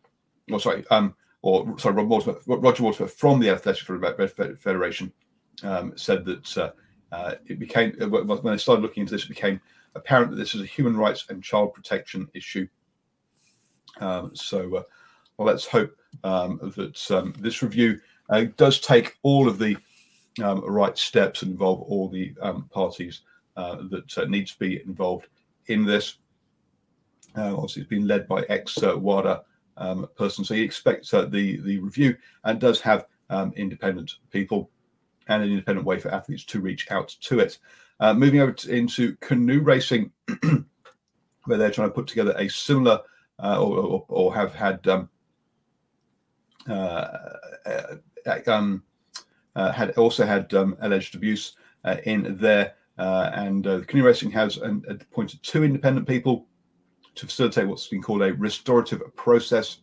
or 0.51 0.59
sorry, 0.59 0.83
um, 0.89 1.15
or 1.41 1.77
sorry, 1.77 1.95
Rob 1.95 2.09
Roger 2.47 2.83
Wadsworth 2.83 3.13
from 3.13 3.39
the 3.39 3.49
Athletics 3.49 3.85
Federation 4.59 5.11
um, 5.63 5.93
said 5.95 6.25
that 6.25 6.57
uh, 6.57 6.71
uh, 7.11 7.35
it 7.45 7.59
became 7.59 7.91
when 8.09 8.53
they 8.53 8.57
started 8.57 8.81
looking 8.81 9.01
into 9.01 9.13
this, 9.13 9.25
it 9.25 9.29
became 9.29 9.61
apparent 9.97 10.31
that 10.31 10.37
this 10.37 10.55
is 10.55 10.61
a 10.61 10.65
human 10.65 10.95
rights 10.95 11.25
and 11.29 11.43
child 11.43 11.73
protection 11.73 12.27
issue. 12.33 12.67
Um, 13.99 14.31
so, 14.35 14.77
uh, 14.77 14.83
well, 15.37 15.47
let's 15.47 15.65
hope 15.65 15.95
um, 16.23 16.73
that 16.75 17.11
um, 17.11 17.33
this 17.39 17.61
review 17.61 17.99
uh, 18.29 18.45
does 18.57 18.79
take 18.79 19.17
all 19.23 19.47
of 19.47 19.59
the 19.59 19.77
um, 20.43 20.61
right 20.65 20.97
steps 20.97 21.41
and 21.41 21.51
involve 21.51 21.81
all 21.81 22.09
the 22.09 22.33
um, 22.41 22.69
parties 22.71 23.21
uh, 23.55 23.77
that 23.89 24.17
uh, 24.17 24.25
need 24.25 24.47
to 24.47 24.59
be 24.59 24.81
involved 24.83 25.27
in 25.67 25.85
this. 25.85 26.17
Uh, 27.35 27.53
obviously, 27.53 27.81
it's 27.81 27.89
been 27.89 28.07
led 28.07 28.27
by 28.27 28.41
ex 28.49 28.77
WADA 28.81 29.41
um, 29.77 30.07
person, 30.17 30.43
so 30.43 30.53
you 30.53 30.63
expect 30.63 31.11
uh, 31.13 31.25
the 31.25 31.57
the 31.61 31.79
review 31.79 32.15
and 32.43 32.59
does 32.59 32.81
have 32.81 33.05
independent 33.55 34.15
people 34.31 34.69
and 35.27 35.43
an 35.43 35.49
independent 35.49 35.85
way 35.85 35.99
for 35.99 36.09
athletes 36.09 36.45
to 36.45 36.61
reach 36.61 36.89
out 36.91 37.09
to 37.21 37.39
it. 37.39 37.59
Uh, 37.99 38.13
moving 38.13 38.39
over 38.41 38.51
to, 38.51 38.71
into 38.73 39.15
canoe 39.17 39.61
racing, 39.61 40.11
where 41.45 41.57
they're 41.57 41.71
trying 41.71 41.89
to 41.89 41.93
put 41.93 42.07
together 42.07 42.35
a 42.37 42.47
similar 42.47 42.99
uh, 43.41 43.59
or, 43.59 43.77
or, 43.77 44.05
or, 44.07 44.35
have 44.35 44.53
had 44.53 44.85
um, 44.87 45.09
uh, 46.69 47.17
uh, 47.65 48.39
um, 48.47 48.83
had 49.55 49.91
also 49.91 50.25
had 50.25 50.53
um, 50.53 50.75
alleged 50.81 51.15
abuse 51.15 51.55
in 52.05 52.37
there. 52.39 52.73
Uh, 52.97 53.29
and 53.35 53.67
uh, 53.67 53.81
canoe 53.81 54.03
racing 54.03 54.31
has 54.31 54.57
an, 54.57 54.83
appointed 54.89 55.41
two 55.43 55.63
independent 55.63 56.07
people 56.07 56.47
to 57.13 57.27
facilitate 57.27 57.67
what's 57.67 57.87
been 57.87 58.01
called 58.01 58.23
a 58.23 58.33
restorative 58.33 59.01
process. 59.15 59.79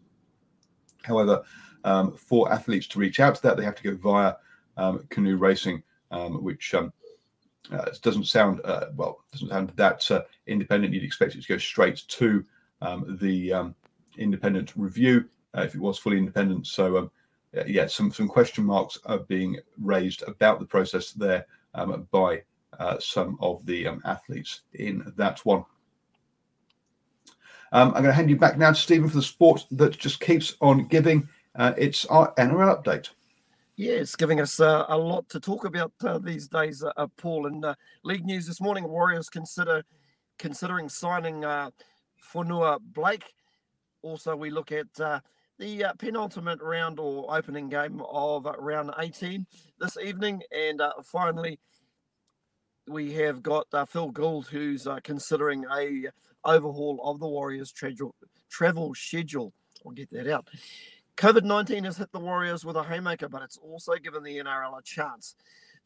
However, 1.03 1.43
um, 1.85 2.13
for 2.17 2.53
athletes 2.53 2.87
to 2.89 2.99
reach 2.99 3.21
out 3.21 3.37
to 3.37 3.43
that, 3.43 3.57
they 3.57 3.65
have 3.65 3.77
to 3.77 3.83
go 3.83 3.97
via 3.97 4.35
um, 4.77 5.07
canoe 5.11 5.37
racing, 5.37 5.83
um, 6.11 6.43
which 6.43 6.75
um, 7.71 7.81
uh, 7.81 7.87
doesn't 8.03 8.27
sound 8.27 8.61
uh, 8.65 8.87
well, 8.97 9.25
doesn't 9.33 9.49
sound 9.49 9.73
that 9.77 10.11
uh, 10.11 10.23
independent. 10.47 10.93
You'd 10.93 11.05
expect 11.05 11.35
it 11.35 11.43
to 11.43 11.49
go 11.49 11.59
straight 11.59 12.03
to 12.09 12.45
um, 12.83 13.19
the 13.21 13.53
um, 13.53 13.75
independent 14.19 14.73
review 14.77 15.25
uh, 15.57 15.63
if 15.63 15.75
it 15.75 15.81
was 15.81 15.99
fully 15.99 16.19
independent. 16.19 16.67
So, 16.67 17.11
yeah, 17.67 17.87
some 17.87 18.13
some 18.13 18.29
question 18.29 18.65
marks 18.65 18.99
are 19.07 19.19
being 19.19 19.59
raised 19.81 20.23
about 20.23 20.59
the 20.59 20.67
process 20.67 21.13
there 21.13 21.47
by 22.11 22.43
uh, 22.79 22.99
some 22.99 23.39
of 23.41 23.65
the 23.67 23.87
um, 23.87 24.03
athletes 24.05 24.63
in 24.75 25.13
that 25.17 25.45
one. 25.45 25.65
Um, 27.73 27.89
I'm 27.89 28.03
going 28.03 28.05
to 28.05 28.13
hand 28.13 28.31
you 28.31 28.37
back 28.37 28.57
now 28.57 28.71
to 28.71 28.77
Stephen 28.77 29.09
for 29.09 29.17
the 29.17 29.23
sport 29.23 29.67
that 29.73 29.99
just 29.99 30.21
keeps 30.21 30.55
on 30.61 30.87
giving. 30.87 31.29
Uh, 31.57 31.73
it's 31.77 32.05
our 32.07 32.33
NRL 32.35 32.83
update. 32.83 33.11
Yeah, 33.77 33.95
it's 33.95 34.15
giving 34.15 34.41
us 34.41 34.61
uh, 34.61 34.85
a 34.89 34.97
lot 34.97 35.29
to 35.31 35.41
talk 35.41 35.65
about 35.65 35.93
uh, 36.05 36.19
these 36.19 36.47
days, 36.47 36.85
uh, 36.85 37.07
Paul. 37.17 37.47
And 37.47 37.65
uh, 37.65 37.75
league 38.05 38.25
news 38.25 38.47
this 38.47 38.61
morning: 38.61 38.89
Warriors 38.89 39.29
consider 39.29 39.83
considering 40.39 40.89
signing 40.89 41.45
uh, 41.45 41.71
Fonua 42.33 42.79
Blake. 42.81 43.35
Also, 44.03 44.37
we 44.37 44.51
look 44.51 44.71
at 44.71 44.87
uh, 45.01 45.21
the 45.59 45.87
penultimate 45.99 46.61
round 46.63 47.01
or 47.01 47.35
opening 47.35 47.69
game 47.69 48.01
of 48.09 48.47
round 48.59 48.93
18 48.99 49.45
this 49.81 49.97
evening, 49.97 50.43
and 50.53 50.81
finally 51.05 51.59
we 52.87 53.13
have 53.13 53.43
got 53.43 53.67
uh, 53.73 53.85
Phil 53.85 54.11
Gould, 54.11 54.47
who's 54.47 54.87
uh, 54.87 54.99
considering 55.03 55.65
a 55.75 56.09
overhaul 56.45 57.01
of 57.03 57.19
the 57.19 57.27
Warriors' 57.27 57.73
travel 58.51 58.95
schedule. 58.95 59.53
I'll 59.85 59.93
get 59.93 60.11
that 60.11 60.29
out. 60.29 60.49
COVID 61.17 61.45
19 61.45 61.85
has 61.85 61.97
hit 61.97 62.11
the 62.13 62.19
Warriors 62.19 62.65
with 62.65 62.77
a 62.77 62.83
haymaker, 62.83 63.29
but 63.29 63.43
it's 63.43 63.59
also 63.59 63.95
given 63.95 64.23
the 64.23 64.39
NRL 64.39 64.79
a 64.79 64.83
chance 64.83 65.37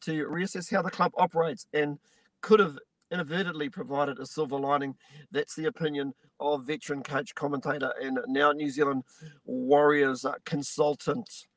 to 0.01 0.25
reassess 0.25 0.73
how 0.73 0.81
the 0.81 0.89
club 0.89 1.11
operates 1.17 1.67
and 1.73 1.99
could 2.41 2.59
have 2.59 2.79
inadvertently 3.11 3.69
provided 3.69 4.19
a 4.19 4.25
silver 4.25 4.57
lining. 4.57 4.95
That's 5.31 5.55
the 5.55 5.65
opinion 5.65 6.13
of 6.39 6.65
veteran 6.65 7.03
coach, 7.03 7.35
commentator, 7.35 7.93
and 8.01 8.19
now 8.27 8.51
New 8.51 8.69
Zealand 8.69 9.03
Warriors 9.45 10.25
consultant 10.45 11.47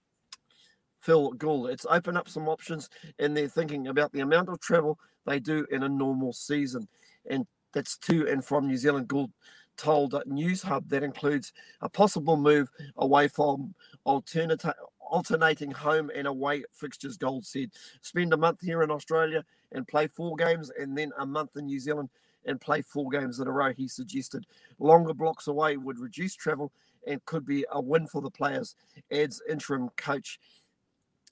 Phil 1.00 1.33
Gould. 1.33 1.71
It's 1.71 1.87
opened 1.88 2.19
up 2.19 2.29
some 2.29 2.49
options, 2.49 2.91
and 3.19 3.37
they're 3.37 3.49
thinking 3.49 3.88
about 3.88 4.12
the 4.12 4.21
amount 4.21 4.49
of 4.49 4.61
travel 4.61 4.99
they 5.26 5.41
do 5.41 5.67
in 5.71 5.83
a 5.83 5.88
normal 5.88 6.33
season. 6.33 6.88
And 7.29 7.47
that's 7.73 7.97
to 7.99 8.29
and 8.29 8.45
from 8.45 8.67
New 8.67 8.76
Zealand. 8.76 9.09
Gould 9.09 9.31
told 9.83 10.12
Newshub 10.12 10.89
that 10.89 11.03
includes 11.03 11.53
a 11.81 11.89
possible 11.89 12.37
move 12.37 12.71
away 12.97 13.27
from 13.27 13.75
alternating 14.05 15.73
home 15.73 16.11
and 16.15 16.27
away 16.27 16.62
fixtures. 16.73 17.17
Gould 17.17 17.45
said, 17.45 17.71
spend 18.01 18.33
a 18.33 18.37
month 18.37 18.61
here 18.62 18.83
in 18.83 18.91
Australia 18.91 19.45
and 19.73 19.89
play 19.89 20.07
four 20.07 20.37
games, 20.37 20.71
and 20.79 20.97
then 20.97 21.11
a 21.19 21.27
month 21.27 21.57
in 21.57 21.67
New 21.67 21.81
Zealand 21.81 22.11
and 22.45 22.61
play 22.61 22.83
four 22.83 23.11
games 23.11 23.41
in 23.41 23.49
a 23.49 23.53
row. 23.53 23.73
He 23.73 23.89
suggested 23.89 24.47
longer 24.79 25.15
blocks 25.15 25.49
away 25.49 25.77
would 25.77 25.99
reduce 25.99 26.35
travel 26.35 26.73
and 27.07 27.25
could 27.25 27.45
be 27.45 27.65
a 27.73 27.81
win 27.81 28.07
for 28.07 28.23
the 28.23 28.31
players, 28.31 28.77
adds 29.11 29.43
interim 29.51 29.89
coach 29.97 30.39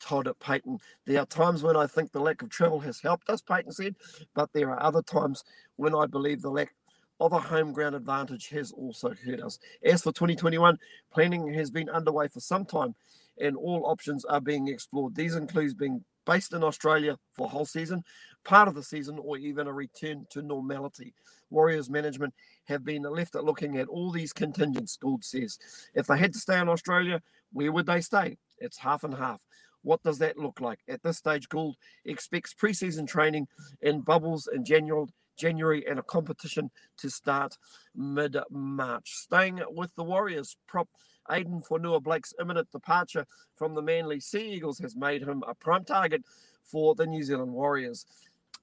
Todd 0.00 0.28
Payten. 0.40 0.80
There 1.07 1.21
are 1.21 1.26
times 1.26 1.62
when 1.62 1.76
I 1.76 1.87
think 1.87 2.11
the 2.11 2.21
lack 2.21 2.42
of 2.42 2.49
travel 2.49 2.80
has 2.80 3.00
helped 3.00 3.28
us, 3.30 3.42
Payten 3.42 3.73
said, 3.73 3.95
but 4.35 4.50
there 4.52 4.71
are 4.71 4.83
other 4.83 5.02
times 5.02 5.45
when 5.76 5.95
I 5.95 6.07
believe 6.07 6.42
the 6.42 6.50
lack 6.50 6.75
of 7.20 7.32
a 7.32 7.38
home 7.38 7.72
ground 7.72 7.94
advantage 7.94 8.48
has 8.48 8.72
also 8.72 9.14
hurt 9.24 9.40
us. 9.40 9.58
As 9.84 10.02
for 10.02 10.12
2021, 10.12 10.78
planning 11.12 11.52
has 11.54 11.70
been 11.70 11.88
underway 11.90 12.28
for 12.28 12.40
some 12.40 12.64
time 12.64 12.94
and 13.40 13.56
all 13.56 13.86
options 13.86 14.24
are 14.24 14.40
being 14.40 14.68
explored. 14.68 15.14
These 15.14 15.34
include 15.34 15.78
being 15.78 16.04
based 16.26 16.52
in 16.52 16.62
Australia 16.62 17.18
for 17.32 17.48
whole 17.48 17.64
season, 17.64 18.04
part 18.44 18.68
of 18.68 18.74
the 18.74 18.82
season, 18.82 19.18
or 19.22 19.36
even 19.36 19.66
a 19.66 19.72
return 19.72 20.26
to 20.30 20.42
normality. 20.42 21.14
Warriors 21.50 21.90
management 21.90 22.34
have 22.64 22.84
been 22.84 23.02
left 23.02 23.34
at 23.34 23.44
looking 23.44 23.78
at 23.78 23.88
all 23.88 24.10
these 24.10 24.32
contingents, 24.32 24.96
Gould 24.96 25.24
says. 25.24 25.58
If 25.94 26.06
they 26.06 26.18
had 26.18 26.32
to 26.34 26.38
stay 26.38 26.58
in 26.60 26.68
Australia, 26.68 27.20
where 27.52 27.72
would 27.72 27.86
they 27.86 28.00
stay? 28.00 28.36
It's 28.58 28.78
half 28.78 29.02
and 29.02 29.14
half. 29.14 29.40
What 29.82 30.02
does 30.02 30.18
that 30.18 30.38
look 30.38 30.60
like? 30.60 30.78
At 30.88 31.02
this 31.02 31.18
stage, 31.18 31.48
Gould 31.48 31.76
expects 32.04 32.54
preseason 32.54 33.08
training 33.08 33.48
in 33.80 34.02
bubbles 34.02 34.48
in 34.52 34.64
January, 34.64 35.06
January 35.37 35.87
and 35.88 35.99
a 35.99 36.02
competition 36.02 36.70
to 36.99 37.10
start 37.10 37.56
mid 37.94 38.37
March. 38.50 39.12
Staying 39.12 39.60
with 39.70 39.94
the 39.96 40.04
Warriors, 40.04 40.56
prop 40.66 40.88
Addin 41.28 41.62
Fonua 41.62 42.02
Blake's 42.02 42.34
imminent 42.40 42.70
departure 42.70 43.26
from 43.56 43.75
the 43.75 43.82
Manly 43.82 44.20
Sea 44.20 44.52
Eagles 44.52 44.78
has 44.78 44.96
made 44.96 45.22
him 45.22 45.42
a 45.46 45.54
prime 45.54 45.84
target 45.84 46.22
for 46.64 46.94
the 46.94 47.06
New 47.06 47.22
Zealand 47.22 47.52
Warriors. 47.52 48.06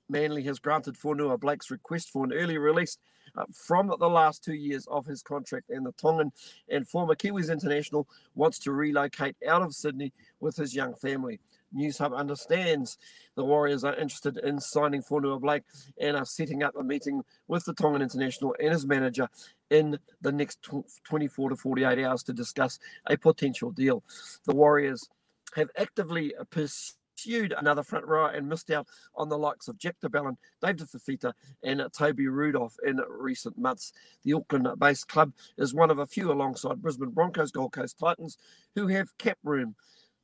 Manly 0.09 0.43
has 0.43 0.59
granted 0.59 0.95
Fonua 0.95 1.39
Blake's 1.39 1.71
request 1.71 2.09
for 2.09 2.23
an 2.23 2.33
early 2.33 2.57
release 2.57 2.97
uh, 3.35 3.43
from 3.53 3.93
the 3.99 4.09
last 4.09 4.43
two 4.43 4.53
years 4.53 4.87
of 4.87 5.05
his 5.05 5.21
contract, 5.21 5.69
and 5.69 5.85
the 5.85 5.91
Tongan 5.93 6.31
and 6.69 6.87
former 6.87 7.15
Kiwis 7.15 7.51
international 7.51 8.07
wants 8.35 8.57
to 8.59 8.71
relocate 8.71 9.35
out 9.47 9.61
of 9.61 9.75
Sydney 9.75 10.13
with 10.39 10.55
his 10.55 10.73
young 10.73 10.95
family. 10.95 11.39
Newshub 11.75 12.15
understands 12.15 12.97
the 13.35 13.43
Warriors 13.43 13.83
are 13.83 13.95
interested 13.95 14.37
in 14.37 14.59
signing 14.59 15.01
Fonua 15.01 15.39
Blake 15.39 15.63
and 15.99 16.15
are 16.17 16.25
setting 16.25 16.63
up 16.63 16.75
a 16.75 16.83
meeting 16.83 17.23
with 17.47 17.65
the 17.65 17.73
Tongan 17.73 18.01
international 18.01 18.55
and 18.59 18.71
his 18.71 18.85
manager 18.85 19.29
in 19.69 19.99
the 20.21 20.31
next 20.31 20.67
24 21.03 21.49
to 21.49 21.55
48 21.55 22.03
hours 22.03 22.23
to 22.23 22.33
discuss 22.33 22.79
a 23.07 23.17
potential 23.17 23.71
deal. 23.71 24.03
The 24.45 24.55
Warriors 24.55 25.07
have 25.55 25.69
actively 25.77 26.33
pursued 26.49 27.53
another 27.57 27.83
front 27.83 28.05
row 28.05 28.27
and 28.27 28.47
missed 28.47 28.69
out 28.69 28.87
on 29.15 29.29
the 29.29 29.37
likes 29.37 29.67
of 29.67 29.77
Jack 29.77 29.95
de 30.01 30.09
Belin, 30.09 30.37
David 30.61 30.87
Fifita, 30.87 31.33
and 31.63 31.81
Toby 31.97 32.27
Rudolf 32.27 32.75
in 32.85 32.99
recent 33.09 33.57
months. 33.57 33.91
The 34.23 34.33
Auckland 34.33 34.67
based 34.79 35.07
club 35.07 35.33
is 35.57 35.73
one 35.73 35.89
of 35.89 35.99
a 35.99 36.05
few 36.05 36.31
alongside 36.31 36.81
Brisbane 36.81 37.09
Broncos, 37.09 37.51
Gold 37.51 37.73
Coast 37.73 37.97
Titans, 37.99 38.37
who 38.75 38.87
have 38.87 39.17
cap 39.17 39.37
room 39.43 39.75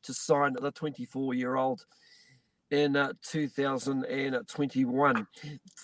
to 0.04 0.14
sign 0.14 0.54
the 0.54 0.72
24 0.72 1.34
year 1.34 1.56
old 1.56 1.86
in 2.72 2.96
uh, 2.96 3.14
2021. 3.24 5.28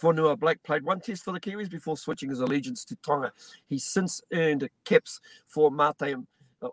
Fonua 0.01 0.39
Blake 0.39 0.63
played 0.63 0.83
one 0.83 0.99
test 0.99 1.23
for 1.23 1.31
the 1.31 1.39
Kiwis 1.39 1.69
before 1.69 1.97
switching 1.97 2.29
his 2.29 2.39
allegiance 2.39 2.83
to 2.85 2.95
Tonga. 3.05 3.31
He's 3.67 3.85
since 3.85 4.21
earned 4.33 4.69
caps 4.85 5.19
for 5.47 5.69
Mate, 5.69 6.15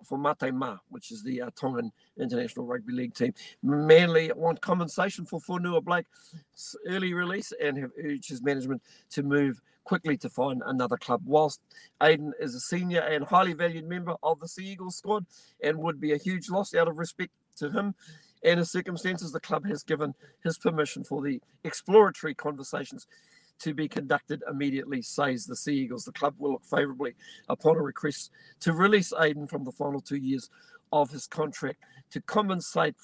for 0.05 0.19
Mate 0.19 0.53
Ma'a, 0.53 0.79
which 0.89 1.11
is 1.11 1.23
the 1.23 1.43
uh, 1.43 1.51
Tongan 1.57 1.93
International 2.19 2.67
Rugby 2.67 2.93
League 2.93 3.15
team. 3.15 3.35
Manly 3.63 4.31
want 4.35 4.61
compensation 4.61 5.27
for 5.27 5.41
Fonua 5.41 5.83
Blake's 5.83 6.77
early 6.89 7.15
release 7.15 7.53
and 7.61 7.79
have 7.79 7.93
urged 8.03 8.29
his 8.29 8.43
management 8.43 8.83
to 9.11 9.23
move 9.23 9.61
quickly 9.85 10.17
to 10.19 10.29
find 10.29 10.63
another 10.67 10.97
club. 10.97 11.23
Whilst 11.25 11.61
Aiden 12.01 12.33
is 12.41 12.55
a 12.55 12.61
senior 12.61 13.01
and 13.01 13.25
highly 13.25 13.53
valued 13.53 13.89
member 13.89 14.17
of 14.23 14.41
the 14.41 14.49
Sea 14.49 14.67
Eagles 14.73 14.97
squad 14.97 15.25
and 15.63 15.79
would 15.79 16.01
be 16.01 16.13
a 16.13 16.19
huge 16.19 16.51
loss 16.51 16.75
out 16.75 16.89
of 16.89 16.99
respect 16.99 17.31
to 17.59 17.71
him, 17.71 17.95
and 18.43 18.59
his 18.59 18.71
circumstances, 18.71 19.33
the 19.33 19.41
club 19.41 19.67
has 19.67 19.83
given 19.83 20.15
his 20.43 20.59
permission 20.59 21.05
for 21.05 21.23
the 21.23 21.41
exploratory 21.65 22.35
conversations 22.35 23.07
to 23.61 23.75
be 23.75 23.89
conducted 23.89 24.43
immediately, 24.51 25.03
says 25.03 25.47
the 25.47 25.57
Sea 25.57 25.75
Eagles. 25.75 26.05
The 26.05 26.13
club 26.13 26.35
will 26.39 26.53
look 26.53 26.65
favourably 26.65 27.15
upon 27.49 27.77
a 27.77 27.83
request 27.83 28.31
to 28.61 28.73
release 28.73 29.13
Aiden 29.13 29.49
from 29.49 29.65
the 29.65 29.73
final 29.73 30.01
two 30.01 30.17
years 30.17 30.51
of 30.93 31.11
his 31.11 31.27
contract 31.27 31.79
to 32.11 32.21
compensate 32.23 32.95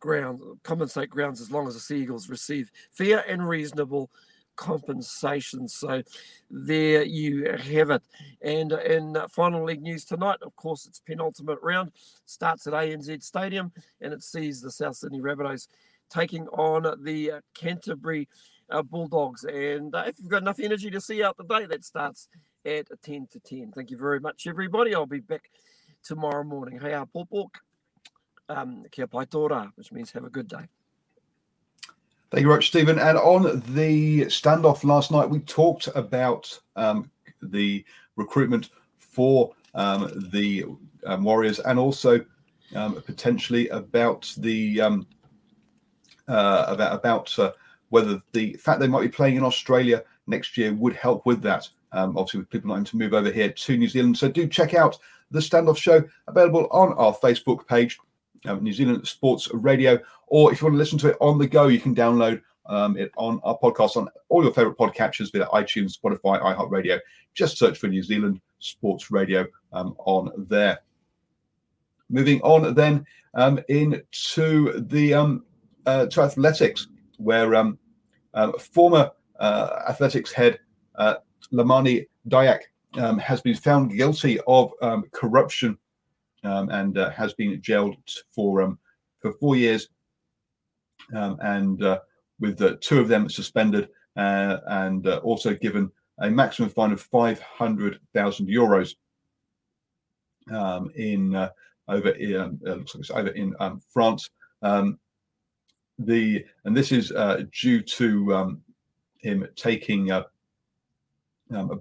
ground 0.00 0.40
compensate 0.62 1.10
grounds 1.10 1.40
as 1.40 1.50
long 1.50 1.66
as 1.66 1.74
the 1.74 1.80
Sea 1.80 2.02
Eagles 2.02 2.28
receive 2.28 2.70
fair 2.92 3.24
and 3.28 3.48
reasonable 3.48 4.10
compensation. 4.58 5.68
So 5.68 6.02
there 6.50 7.04
you 7.04 7.52
have 7.52 7.90
it. 7.90 8.02
And 8.42 8.72
in 8.72 9.16
final 9.30 9.64
league 9.64 9.82
news 9.82 10.04
tonight, 10.04 10.38
of 10.42 10.54
course, 10.56 10.84
it's 10.86 11.00
penultimate 11.00 11.60
round 11.62 11.92
starts 12.26 12.66
at 12.66 12.74
ANZ 12.74 13.22
Stadium 13.22 13.72
and 14.00 14.12
it 14.12 14.22
sees 14.22 14.60
the 14.60 14.70
South 14.70 14.96
Sydney 14.96 15.20
Rabbitohs 15.20 15.68
taking 16.10 16.48
on 16.48 16.82
the 17.04 17.32
Canterbury 17.54 18.28
uh, 18.70 18.82
Bulldogs. 18.82 19.44
And 19.44 19.94
uh, 19.94 20.04
if 20.06 20.18
you've 20.18 20.28
got 20.28 20.42
enough 20.42 20.60
energy 20.60 20.90
to 20.90 21.00
see 21.00 21.22
out 21.22 21.36
the 21.36 21.44
day, 21.44 21.66
that 21.66 21.84
starts 21.84 22.28
at 22.64 22.86
10 23.02 23.28
to 23.32 23.40
10. 23.40 23.72
Thank 23.74 23.90
you 23.90 23.98
very 23.98 24.20
much, 24.20 24.46
everybody. 24.46 24.94
I'll 24.94 25.06
be 25.06 25.20
back 25.20 25.50
tomorrow 26.02 26.44
morning. 26.44 26.78
Hey. 26.80 26.94
Um, 28.50 28.84
kia 28.90 29.06
pai 29.06 29.26
tōra, 29.26 29.70
which 29.74 29.92
means 29.92 30.10
have 30.12 30.24
a 30.24 30.30
good 30.30 30.48
day. 30.48 30.66
Thank 32.30 32.42
you 32.42 32.48
very 32.48 32.56
much, 32.56 32.68
Stephen. 32.68 32.98
And 32.98 33.18
on 33.18 33.62
the 33.74 34.22
standoff 34.26 34.84
last 34.84 35.10
night, 35.10 35.28
we 35.28 35.40
talked 35.40 35.88
about 35.94 36.58
um, 36.76 37.10
the 37.42 37.84
recruitment 38.16 38.70
for 38.98 39.54
um, 39.74 40.10
the 40.32 40.64
um, 41.06 41.24
Warriors 41.24 41.58
and 41.60 41.78
also 41.78 42.24
um, 42.74 43.00
potentially 43.02 43.68
about 43.68 44.32
the 44.38 44.80
um, 44.80 45.06
uh, 46.26 46.66
about 46.68 46.94
about 46.94 47.38
uh, 47.38 47.52
whether 47.90 48.22
the 48.32 48.54
fact 48.54 48.80
they 48.80 48.88
might 48.88 49.02
be 49.02 49.08
playing 49.08 49.36
in 49.36 49.44
Australia 49.44 50.02
next 50.26 50.56
year 50.56 50.72
would 50.74 50.94
help 50.94 51.24
with 51.26 51.42
that. 51.42 51.68
Um, 51.92 52.16
obviously, 52.18 52.40
with 52.40 52.50
people 52.50 52.68
not 52.68 52.74
having 52.74 52.84
to 52.86 52.96
move 52.98 53.14
over 53.14 53.30
here 53.30 53.50
to 53.50 53.76
New 53.76 53.88
Zealand. 53.88 54.18
So 54.18 54.28
do 54.28 54.46
check 54.46 54.74
out 54.74 54.98
the 55.30 55.40
standoff 55.40 55.78
show 55.78 56.04
available 56.26 56.68
on 56.70 56.92
our 56.94 57.14
Facebook 57.14 57.66
page 57.66 57.98
um, 58.46 58.62
New 58.62 58.72
Zealand 58.72 59.06
Sports 59.06 59.48
Radio. 59.52 59.98
Or 60.26 60.52
if 60.52 60.60
you 60.60 60.66
want 60.66 60.74
to 60.74 60.78
listen 60.78 60.98
to 60.98 61.10
it 61.10 61.16
on 61.20 61.38
the 61.38 61.46
go, 61.46 61.68
you 61.68 61.80
can 61.80 61.94
download 61.94 62.42
um, 62.66 62.96
it 62.98 63.10
on 63.16 63.40
our 63.44 63.58
podcast 63.58 63.96
on 63.96 64.08
all 64.28 64.42
your 64.42 64.52
favorite 64.52 64.76
podcatchers 64.76 65.32
via 65.32 65.46
iTunes, 65.46 65.98
Spotify, 65.98 66.40
iHeartRadio. 66.42 66.98
Just 67.34 67.56
search 67.56 67.78
for 67.78 67.88
New 67.88 68.02
Zealand 68.02 68.40
Sports 68.58 69.10
Radio 69.10 69.46
um, 69.72 69.94
on 69.98 70.30
there. 70.48 70.80
Moving 72.10 72.40
on 72.42 72.74
then 72.74 73.06
um, 73.34 73.60
into 73.68 74.80
the 74.88 75.14
uh, 75.86 76.06
to 76.06 76.22
athletics, 76.22 76.88
where 77.18 77.54
um, 77.54 77.78
uh, 78.34 78.52
former 78.52 79.10
uh, 79.38 79.82
athletics 79.88 80.32
head 80.32 80.58
uh, 80.96 81.16
Lamine 81.52 82.06
Diack 82.28 82.60
um, 82.94 83.18
has 83.18 83.40
been 83.40 83.54
found 83.54 83.94
guilty 83.96 84.40
of 84.46 84.72
um, 84.82 85.04
corruption 85.12 85.78
um, 86.44 86.68
and 86.70 86.98
uh, 86.98 87.10
has 87.10 87.34
been 87.34 87.60
jailed 87.60 87.96
for 88.34 88.62
um, 88.62 88.78
for 89.20 89.32
four 89.32 89.56
years, 89.56 89.88
um, 91.14 91.38
and 91.42 91.82
uh, 91.82 91.98
with 92.40 92.58
two 92.80 93.00
of 93.00 93.08
them 93.08 93.28
suspended 93.28 93.88
uh, 94.16 94.58
and 94.68 95.06
also 95.06 95.54
given 95.54 95.90
a 96.20 96.30
maximum 96.30 96.70
fine 96.70 96.92
of 96.92 97.00
five 97.00 97.40
hundred 97.40 97.98
thousand 98.14 98.48
euros 98.48 98.94
in 100.94 101.48
over 101.88 102.10
in, 102.10 102.60
over 103.10 103.28
in 103.28 103.54
France. 103.92 104.30
Um, 104.62 104.98
the 105.98 106.44
and 106.64 106.76
this 106.76 106.92
is 106.92 107.12
due 107.60 107.82
to 107.82 108.60
him 109.18 109.46
taking 109.56 110.10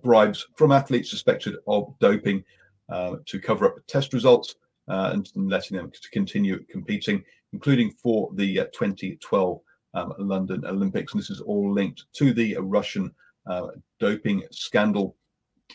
bribes 0.02 0.48
from 0.56 0.72
athletes 0.72 1.10
suspected 1.10 1.56
of 1.68 1.94
doping 2.00 2.44
uh, 2.90 3.18
to 3.26 3.40
cover 3.40 3.66
up 3.66 3.76
test 3.88 4.14
results 4.14 4.56
uh, 4.88 5.12
and 5.14 5.30
letting 5.36 5.76
them 5.78 5.92
to 5.92 6.10
continue 6.12 6.64
competing, 6.70 7.24
including 7.52 7.92
for 7.92 8.30
the 8.36 8.62
uh, 8.62 8.66
2012 8.74 9.60
um, 9.94 10.14
London 10.20 10.64
Olympics. 10.66 11.14
And 11.14 11.22
this 11.22 11.30
is 11.30 11.42
all 11.42 11.74
linked 11.74 12.06
to 12.14 12.34
the 12.34 12.56
Russian 12.60 13.12
uh, 13.46 13.68
doping 14.00 14.44
scandal. 14.52 15.16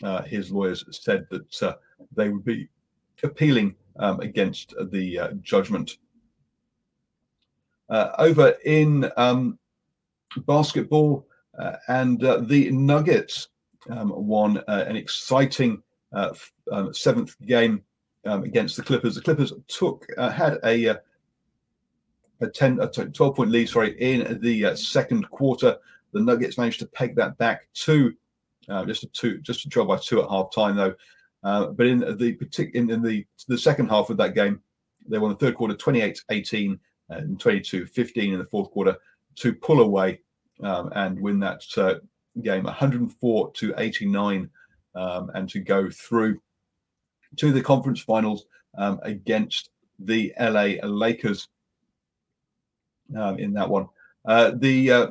Uh, 0.01 0.23
his 0.23 0.51
lawyers 0.51 0.83
said 0.89 1.27
that 1.29 1.77
they 2.15 2.29
would 2.29 2.43
be 2.43 2.67
appealing 3.21 3.75
um, 3.99 4.19
against 4.21 4.73
the 4.89 5.37
judgment. 5.43 5.97
Over 7.89 8.55
in 8.65 9.11
um, 9.17 9.59
basketball, 10.45 11.27
and 11.87 12.19
the 12.19 12.69
Nuggets 12.71 13.49
um, 13.89 14.11
won 14.15 14.63
an 14.67 14.95
exciting 14.95 15.81
uh, 16.13 16.33
um, 16.71 16.93
seventh 16.93 17.35
game 17.41 17.83
um, 18.25 18.43
against 18.43 18.77
the 18.77 18.83
Clippers. 18.83 19.15
The 19.15 19.21
Clippers 19.21 19.53
took 19.67 20.05
uh, 20.17 20.29
had 20.29 20.59
a 20.63 20.89
uh, 20.89 20.95
a 22.41 22.47
10 22.47 22.79
a 22.79 22.87
12 22.87 23.35
point 23.35 23.51
lead 23.51 23.69
sorry 23.69 23.99
in 24.01 24.39
the 24.41 24.65
uh, 24.65 24.75
second 24.75 25.29
quarter. 25.29 25.77
The 26.13 26.21
nuggets 26.21 26.57
managed 26.57 26.79
to 26.79 26.87
peg 26.87 27.15
that 27.15 27.37
back 27.37 27.67
to 27.73 28.13
uh, 28.69 28.85
just 28.85 29.03
a 29.03 29.07
two 29.07 29.39
just 29.39 29.65
a 29.65 29.69
draw 29.69 29.85
by 29.85 29.97
two 29.97 30.21
at 30.21 30.29
half 30.29 30.53
time 30.53 30.75
though. 30.75 30.95
Uh, 31.43 31.67
but 31.67 31.85
in 31.85 31.99
the 31.99 32.37
in, 32.73 32.89
in, 32.89 33.01
the 33.01 33.25
the 33.47 33.57
second 33.57 33.89
half 33.89 34.09
of 34.09 34.17
that 34.17 34.35
game 34.35 34.61
they 35.07 35.17
won 35.17 35.31
the 35.31 35.37
third 35.37 35.55
quarter 35.55 35.75
28 35.75 36.23
18 36.29 36.79
and 37.09 37.39
22 37.39 37.85
15 37.85 38.33
in 38.33 38.39
the 38.39 38.45
fourth 38.45 38.71
quarter 38.71 38.95
to 39.35 39.53
pull 39.53 39.81
away 39.81 40.19
um, 40.63 40.91
and 40.95 41.19
win 41.19 41.39
that 41.39 41.61
uh, 41.77 41.95
game 42.41 42.63
104 42.63 43.51
to 43.51 43.73
89 43.77 44.49
um, 44.95 45.31
and 45.33 45.49
to 45.49 45.59
go 45.59 45.89
through 45.89 46.39
to 47.37 47.51
the 47.51 47.61
conference 47.61 48.01
finals 48.01 48.45
um, 48.77 48.99
against 49.03 49.69
the 49.99 50.33
LA 50.39 50.75
Lakers 50.83 51.47
um, 53.15 53.37
in 53.39 53.53
that 53.53 53.69
one. 53.69 53.87
Uh, 54.25 54.51
the 54.55 54.91
uh, 54.91 55.07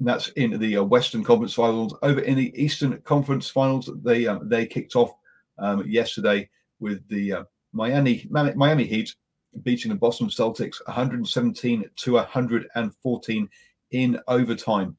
that's 0.00 0.28
in 0.30 0.58
the 0.58 0.78
uh, 0.78 0.82
Western 0.82 1.24
Conference 1.24 1.54
Finals. 1.54 1.94
Over 2.02 2.20
in 2.20 2.36
the 2.36 2.52
Eastern 2.62 3.00
Conference 3.02 3.48
Finals, 3.48 3.90
they 4.02 4.26
um, 4.26 4.48
they 4.48 4.66
kicked 4.66 4.96
off 4.96 5.12
um, 5.58 5.86
yesterday 5.86 6.48
with 6.80 7.06
the 7.08 7.32
uh, 7.32 7.44
Miami 7.72 8.26
Miami 8.30 8.84
Heat 8.84 9.14
beating 9.62 9.90
the 9.90 9.96
Boston 9.96 10.28
Celtics 10.28 10.84
117 10.86 11.84
to 11.96 12.12
114 12.12 13.48
in 13.92 14.20
overtime. 14.28 14.96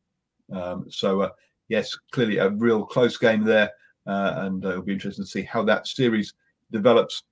Um, 0.51 0.85
so 0.89 1.21
uh, 1.21 1.29
yes, 1.67 1.95
clearly 2.11 2.37
a 2.37 2.49
real 2.49 2.85
close 2.85 3.17
game 3.17 3.43
there. 3.43 3.71
Uh, 4.05 4.35
and 4.37 4.65
uh, 4.65 4.69
it'll 4.69 4.81
be 4.83 4.93
interesting 4.93 5.25
to 5.25 5.29
see 5.29 5.43
how 5.43 5.63
that 5.63 5.85
series 5.85 6.33
develops 6.71 7.23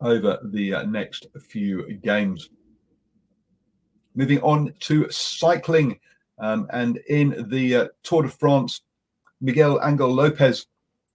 over 0.00 0.38
the 0.46 0.74
uh, 0.74 0.82
next 0.84 1.26
few 1.40 1.86
games. 2.02 2.50
Moving 4.14 4.40
on 4.40 4.74
to 4.80 5.08
cycling, 5.10 5.98
um, 6.38 6.66
and 6.72 6.98
in 7.08 7.46
the 7.48 7.76
uh, 7.76 7.88
Tour 8.02 8.24
de 8.24 8.28
France, 8.28 8.82
Miguel 9.40 9.80
Angel 9.84 10.12
Lopez 10.12 10.66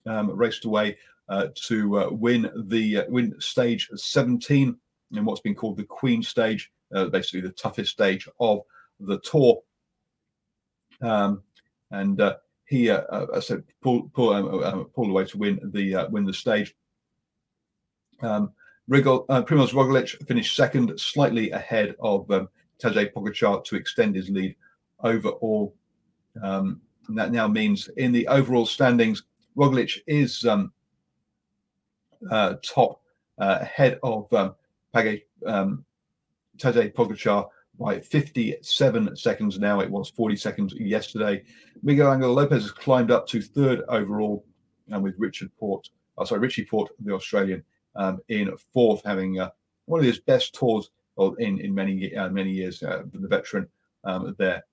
um, 0.05 0.31
raced 0.31 0.65
away 0.65 0.97
uh, 1.29 1.47
to 1.67 1.99
uh, 1.99 2.09
win 2.09 2.49
the 2.67 3.03
win 3.09 3.35
stage 3.39 3.89
17 3.93 4.75
in 5.13 5.25
what's 5.25 5.41
been 5.41 5.55
called 5.55 5.77
the 5.77 5.83
Queen 5.83 6.21
stage, 6.21 6.71
basically 6.91 7.41
the 7.41 7.49
toughest 7.51 7.91
stage 7.91 8.27
of 8.39 8.61
the 8.99 9.19
Tour. 9.19 9.61
Um, 11.01 11.43
and 11.91 12.21
he 12.67 12.89
uh, 12.89 12.99
uh, 12.99 13.41
so 13.41 13.61
pull 13.81 14.09
pull 14.13 14.29
um, 14.31 14.63
uh, 14.63 14.83
pull 14.93 15.09
away 15.09 15.25
to 15.25 15.37
win 15.37 15.59
the 15.73 15.95
uh, 15.95 16.09
win 16.09 16.25
the 16.25 16.33
stage. 16.33 16.75
Um, 18.21 18.51
uh, 18.89 19.41
Primoz 19.43 19.73
Roglic 19.73 20.27
finished 20.27 20.55
second, 20.55 20.97
slightly 20.99 21.51
ahead 21.51 21.95
of 21.99 22.29
um, 22.31 22.47
Tadej 22.81 23.11
Pogacar 23.13 23.63
to 23.65 23.75
extend 23.75 24.15
his 24.15 24.29
lead 24.29 24.55
overall. 25.03 25.75
Um, 26.41 26.81
and 27.07 27.17
that 27.17 27.31
now 27.31 27.47
means 27.47 27.89
in 27.97 28.11
the 28.11 28.27
overall 28.27 28.65
standings, 28.65 29.23
Roglic 29.57 29.99
is 30.07 30.45
um, 30.45 30.71
uh, 32.29 32.55
top 32.63 33.01
uh, 33.39 33.59
ahead 33.61 33.99
of 34.03 34.31
um, 34.33 34.55
Page, 35.03 35.21
um, 35.45 35.85
Tadej 36.57 36.93
Pogacar 36.93 37.47
by 37.79 37.99
57 37.99 39.15
seconds 39.15 39.59
now. 39.59 39.79
It 39.79 39.89
was 39.89 40.09
40 40.09 40.35
seconds 40.35 40.73
yesterday. 40.77 41.43
Miguel 41.83 42.13
Angel 42.13 42.33
Lopez 42.33 42.63
has 42.63 42.71
climbed 42.71 43.11
up 43.11 43.27
to 43.27 43.41
third 43.41 43.81
overall, 43.89 44.45
and 44.89 45.03
with 45.03 45.15
Richard 45.17 45.51
Porte, 45.59 45.89
oh, 46.17 46.25
sorry, 46.25 46.41
Richie 46.41 46.65
Porte, 46.65 46.89
the 46.99 47.13
Australian, 47.13 47.63
um, 47.95 48.19
in 48.29 48.51
fourth, 48.73 49.01
having 49.05 49.39
uh, 49.39 49.49
one 49.85 49.99
of 49.99 50.05
his 50.05 50.19
best 50.19 50.53
tours 50.53 50.89
in 51.39 51.59
in 51.59 51.73
many 51.73 52.15
uh, 52.15 52.29
many 52.29 52.51
years. 52.51 52.81
Uh, 52.81 53.03
the 53.13 53.27
veteran 53.27 53.67
um, 54.03 54.35
there. 54.37 54.63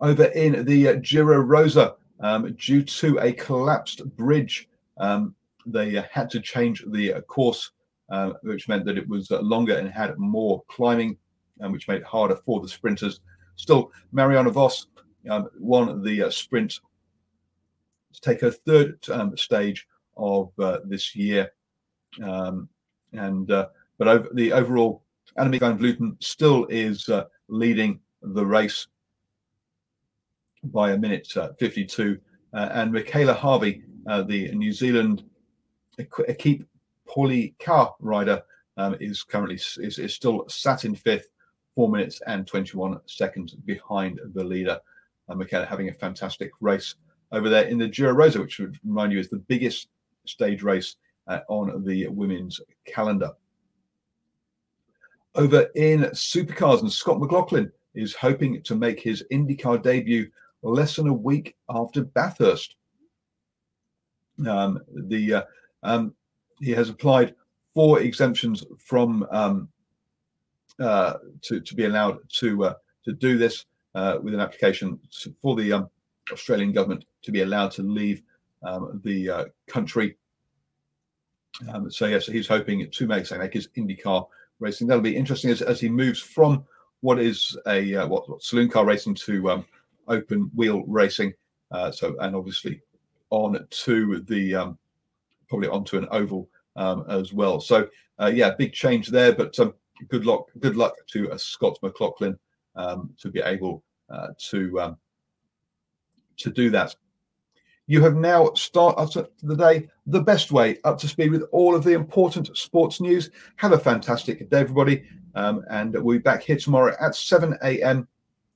Over 0.00 0.24
in 0.24 0.64
the 0.64 0.88
uh, 0.88 0.94
Giro 0.96 1.38
Rosa, 1.38 1.94
um, 2.20 2.54
due 2.54 2.82
to 2.82 3.18
a 3.18 3.32
collapsed 3.32 4.04
bridge, 4.16 4.68
um, 4.98 5.34
they 5.66 6.02
had 6.10 6.28
to 6.30 6.40
change 6.40 6.84
the 6.88 7.14
uh, 7.14 7.20
course, 7.22 7.70
uh, 8.10 8.32
which 8.42 8.68
meant 8.68 8.84
that 8.84 8.98
it 8.98 9.08
was 9.08 9.30
longer 9.30 9.76
and 9.78 9.88
had 9.88 10.18
more 10.18 10.62
climbing, 10.68 11.16
um, 11.60 11.72
which 11.72 11.88
made 11.88 11.98
it 12.02 12.04
harder 12.04 12.36
for 12.36 12.60
the 12.60 12.68
sprinters. 12.68 13.20
Still, 13.56 13.92
Marianne 14.12 14.50
Vos 14.50 14.86
um, 15.30 15.48
won 15.58 16.02
the 16.02 16.30
sprint 16.30 16.80
to 18.12 18.20
take 18.20 18.40
her 18.40 18.50
third 18.50 18.98
um, 19.10 19.36
stage 19.36 19.86
of 20.16 20.50
this 20.84 21.14
year. 21.16 21.52
Um, 22.22 22.68
and 23.12 23.46
but 23.46 24.08
over 24.08 24.28
the 24.34 24.52
overall, 24.52 25.02
Annemiek 25.38 25.60
van 25.60 25.78
Vleuten 25.78 26.22
still 26.22 26.66
is 26.66 27.08
uh, 27.08 27.24
leading 27.48 28.00
the 28.22 28.44
race 28.44 28.86
by 30.64 30.92
a 30.92 30.98
minute 30.98 31.36
uh, 31.36 31.50
52. 31.58 32.18
Uh, 32.52 32.68
and 32.72 32.92
Mikayla 32.92 33.36
Harvey, 33.36 33.82
uh, 34.08 34.22
the 34.22 34.52
New 34.52 34.72
Zealand 34.72 35.24
Equipe 35.98 36.64
Paule 37.14 37.54
Ka 37.58 37.94
rider, 38.00 38.42
um, 38.76 38.96
is 38.98 39.22
currently 39.22 39.54
is, 39.54 39.98
is 39.98 40.14
still 40.14 40.44
sat 40.48 40.84
in 40.84 40.94
fifth, 40.94 41.28
four 41.74 41.88
minutes 41.88 42.20
and 42.26 42.46
21 42.46 42.98
seconds 43.06 43.54
behind 43.54 44.20
the 44.34 44.42
leader. 44.42 44.80
Uh, 45.28 45.34
Mikayla 45.34 45.66
having 45.66 45.88
a 45.88 45.94
fantastic 45.94 46.50
race 46.60 46.96
over 47.32 47.48
there 47.48 47.64
in 47.64 47.78
the 47.78 47.88
Giro 47.88 48.12
Rosa, 48.12 48.40
which 48.40 48.58
would 48.58 48.78
remind 48.84 49.12
you 49.12 49.20
is 49.20 49.28
the 49.28 49.38
biggest 49.38 49.88
stage 50.26 50.62
race 50.62 50.96
uh, 51.28 51.40
on 51.48 51.84
the 51.84 52.08
women's 52.08 52.60
calendar. 52.84 53.30
Over 55.36 55.68
in 55.74 56.02
supercars, 56.12 56.80
and 56.80 56.92
Scott 56.92 57.20
McLaughlin 57.20 57.72
is 57.94 58.14
hoping 58.14 58.62
to 58.62 58.74
make 58.74 59.00
his 59.00 59.24
IndyCar 59.32 59.82
debut 59.82 60.30
less 60.62 60.96
than 60.96 61.08
a 61.08 61.12
week 61.12 61.56
after 61.68 62.04
Bathurst. 62.04 62.76
Um, 64.46 64.80
the 64.92 65.34
uh, 65.34 65.42
um, 65.82 66.14
he 66.60 66.70
has 66.72 66.88
applied 66.88 67.34
for 67.74 68.00
exemptions 68.00 68.64
from 68.78 69.26
um, 69.30 69.68
uh, 70.80 71.14
to 71.42 71.60
to 71.60 71.74
be 71.74 71.84
allowed 71.84 72.18
to 72.28 72.64
uh, 72.64 72.74
to 73.04 73.12
do 73.12 73.38
this 73.38 73.66
uh, 73.94 74.18
with 74.22 74.34
an 74.34 74.40
application 74.40 74.98
for 75.42 75.56
the 75.56 75.72
um, 75.72 75.88
Australian 76.32 76.72
government 76.72 77.04
to 77.22 77.32
be 77.32 77.42
allowed 77.42 77.70
to 77.72 77.82
leave 77.82 78.22
um, 78.62 79.00
the 79.04 79.30
uh, 79.30 79.44
country. 79.66 80.16
Um, 81.68 81.90
so 81.90 82.06
yes, 82.06 82.26
he's 82.26 82.48
hoping 82.48 82.90
to 82.90 83.06
make, 83.06 83.30
make 83.30 83.52
his 83.52 83.68
IndyCar 83.76 84.26
racing. 84.58 84.86
That'll 84.86 85.02
be 85.02 85.16
interesting 85.16 85.50
as, 85.50 85.62
as 85.62 85.80
he 85.80 85.88
moves 85.88 86.20
from 86.20 86.64
what 87.00 87.20
is 87.20 87.56
a 87.66 87.94
uh, 87.94 88.06
what, 88.06 88.28
what, 88.28 88.42
saloon 88.42 88.68
car 88.68 88.84
racing 88.84 89.14
to 89.14 89.50
um, 89.50 89.64
open 90.08 90.50
wheel 90.54 90.82
racing. 90.86 91.32
Uh, 91.70 91.90
so 91.90 92.16
and 92.20 92.34
obviously 92.34 92.80
on 93.30 93.66
to 93.70 94.20
the 94.20 94.54
um, 94.54 94.78
probably 95.54 95.68
onto 95.68 95.96
an 95.96 96.08
oval 96.10 96.48
um, 96.74 97.04
as 97.08 97.32
well. 97.32 97.60
So 97.60 97.88
uh, 98.20 98.32
yeah, 98.34 98.54
big 98.58 98.72
change 98.72 99.06
there. 99.06 99.32
But 99.32 99.56
um, 99.60 99.72
good 100.08 100.26
luck, 100.26 100.48
good 100.58 100.76
luck 100.76 100.94
to 101.12 101.30
uh, 101.30 101.38
Scott 101.38 101.78
McLaughlin 101.80 102.36
um, 102.74 103.10
to 103.20 103.30
be 103.30 103.40
able 103.40 103.84
uh, 104.10 104.28
to 104.50 104.80
um, 104.80 104.96
to 106.38 106.50
do 106.50 106.70
that. 106.70 106.96
You 107.86 108.02
have 108.02 108.16
now 108.16 108.52
started 108.54 109.28
the 109.42 109.54
day 109.54 109.88
the 110.06 110.22
best 110.22 110.50
way, 110.50 110.78
up 110.82 110.98
to 110.98 111.08
speed 111.08 111.30
with 111.30 111.44
all 111.52 111.76
of 111.76 111.84
the 111.84 111.92
important 111.92 112.56
sports 112.56 113.00
news. 113.00 113.30
Have 113.56 113.72
a 113.72 113.78
fantastic 113.78 114.50
day, 114.50 114.58
everybody. 114.58 115.04
Um, 115.36 115.64
and 115.70 115.92
we'll 115.92 116.16
be 116.16 116.22
back 116.22 116.42
here 116.42 116.56
tomorrow 116.56 116.96
at 117.00 117.14
7 117.14 117.56
a.m. 117.62 118.08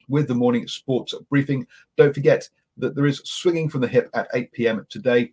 with 0.09 0.27
the 0.27 0.35
morning 0.35 0.67
sports 0.67 1.15
briefing. 1.31 1.65
Don't 1.97 2.15
forget 2.15 2.49
that 2.79 2.97
there 2.97 3.07
is 3.07 3.21
swinging 3.25 3.69
from 3.69 3.83
the 3.83 3.89
hip 3.89 4.09
at 4.15 4.29
8 4.33 4.53
p.m. 4.53 4.87
today, 4.89 5.33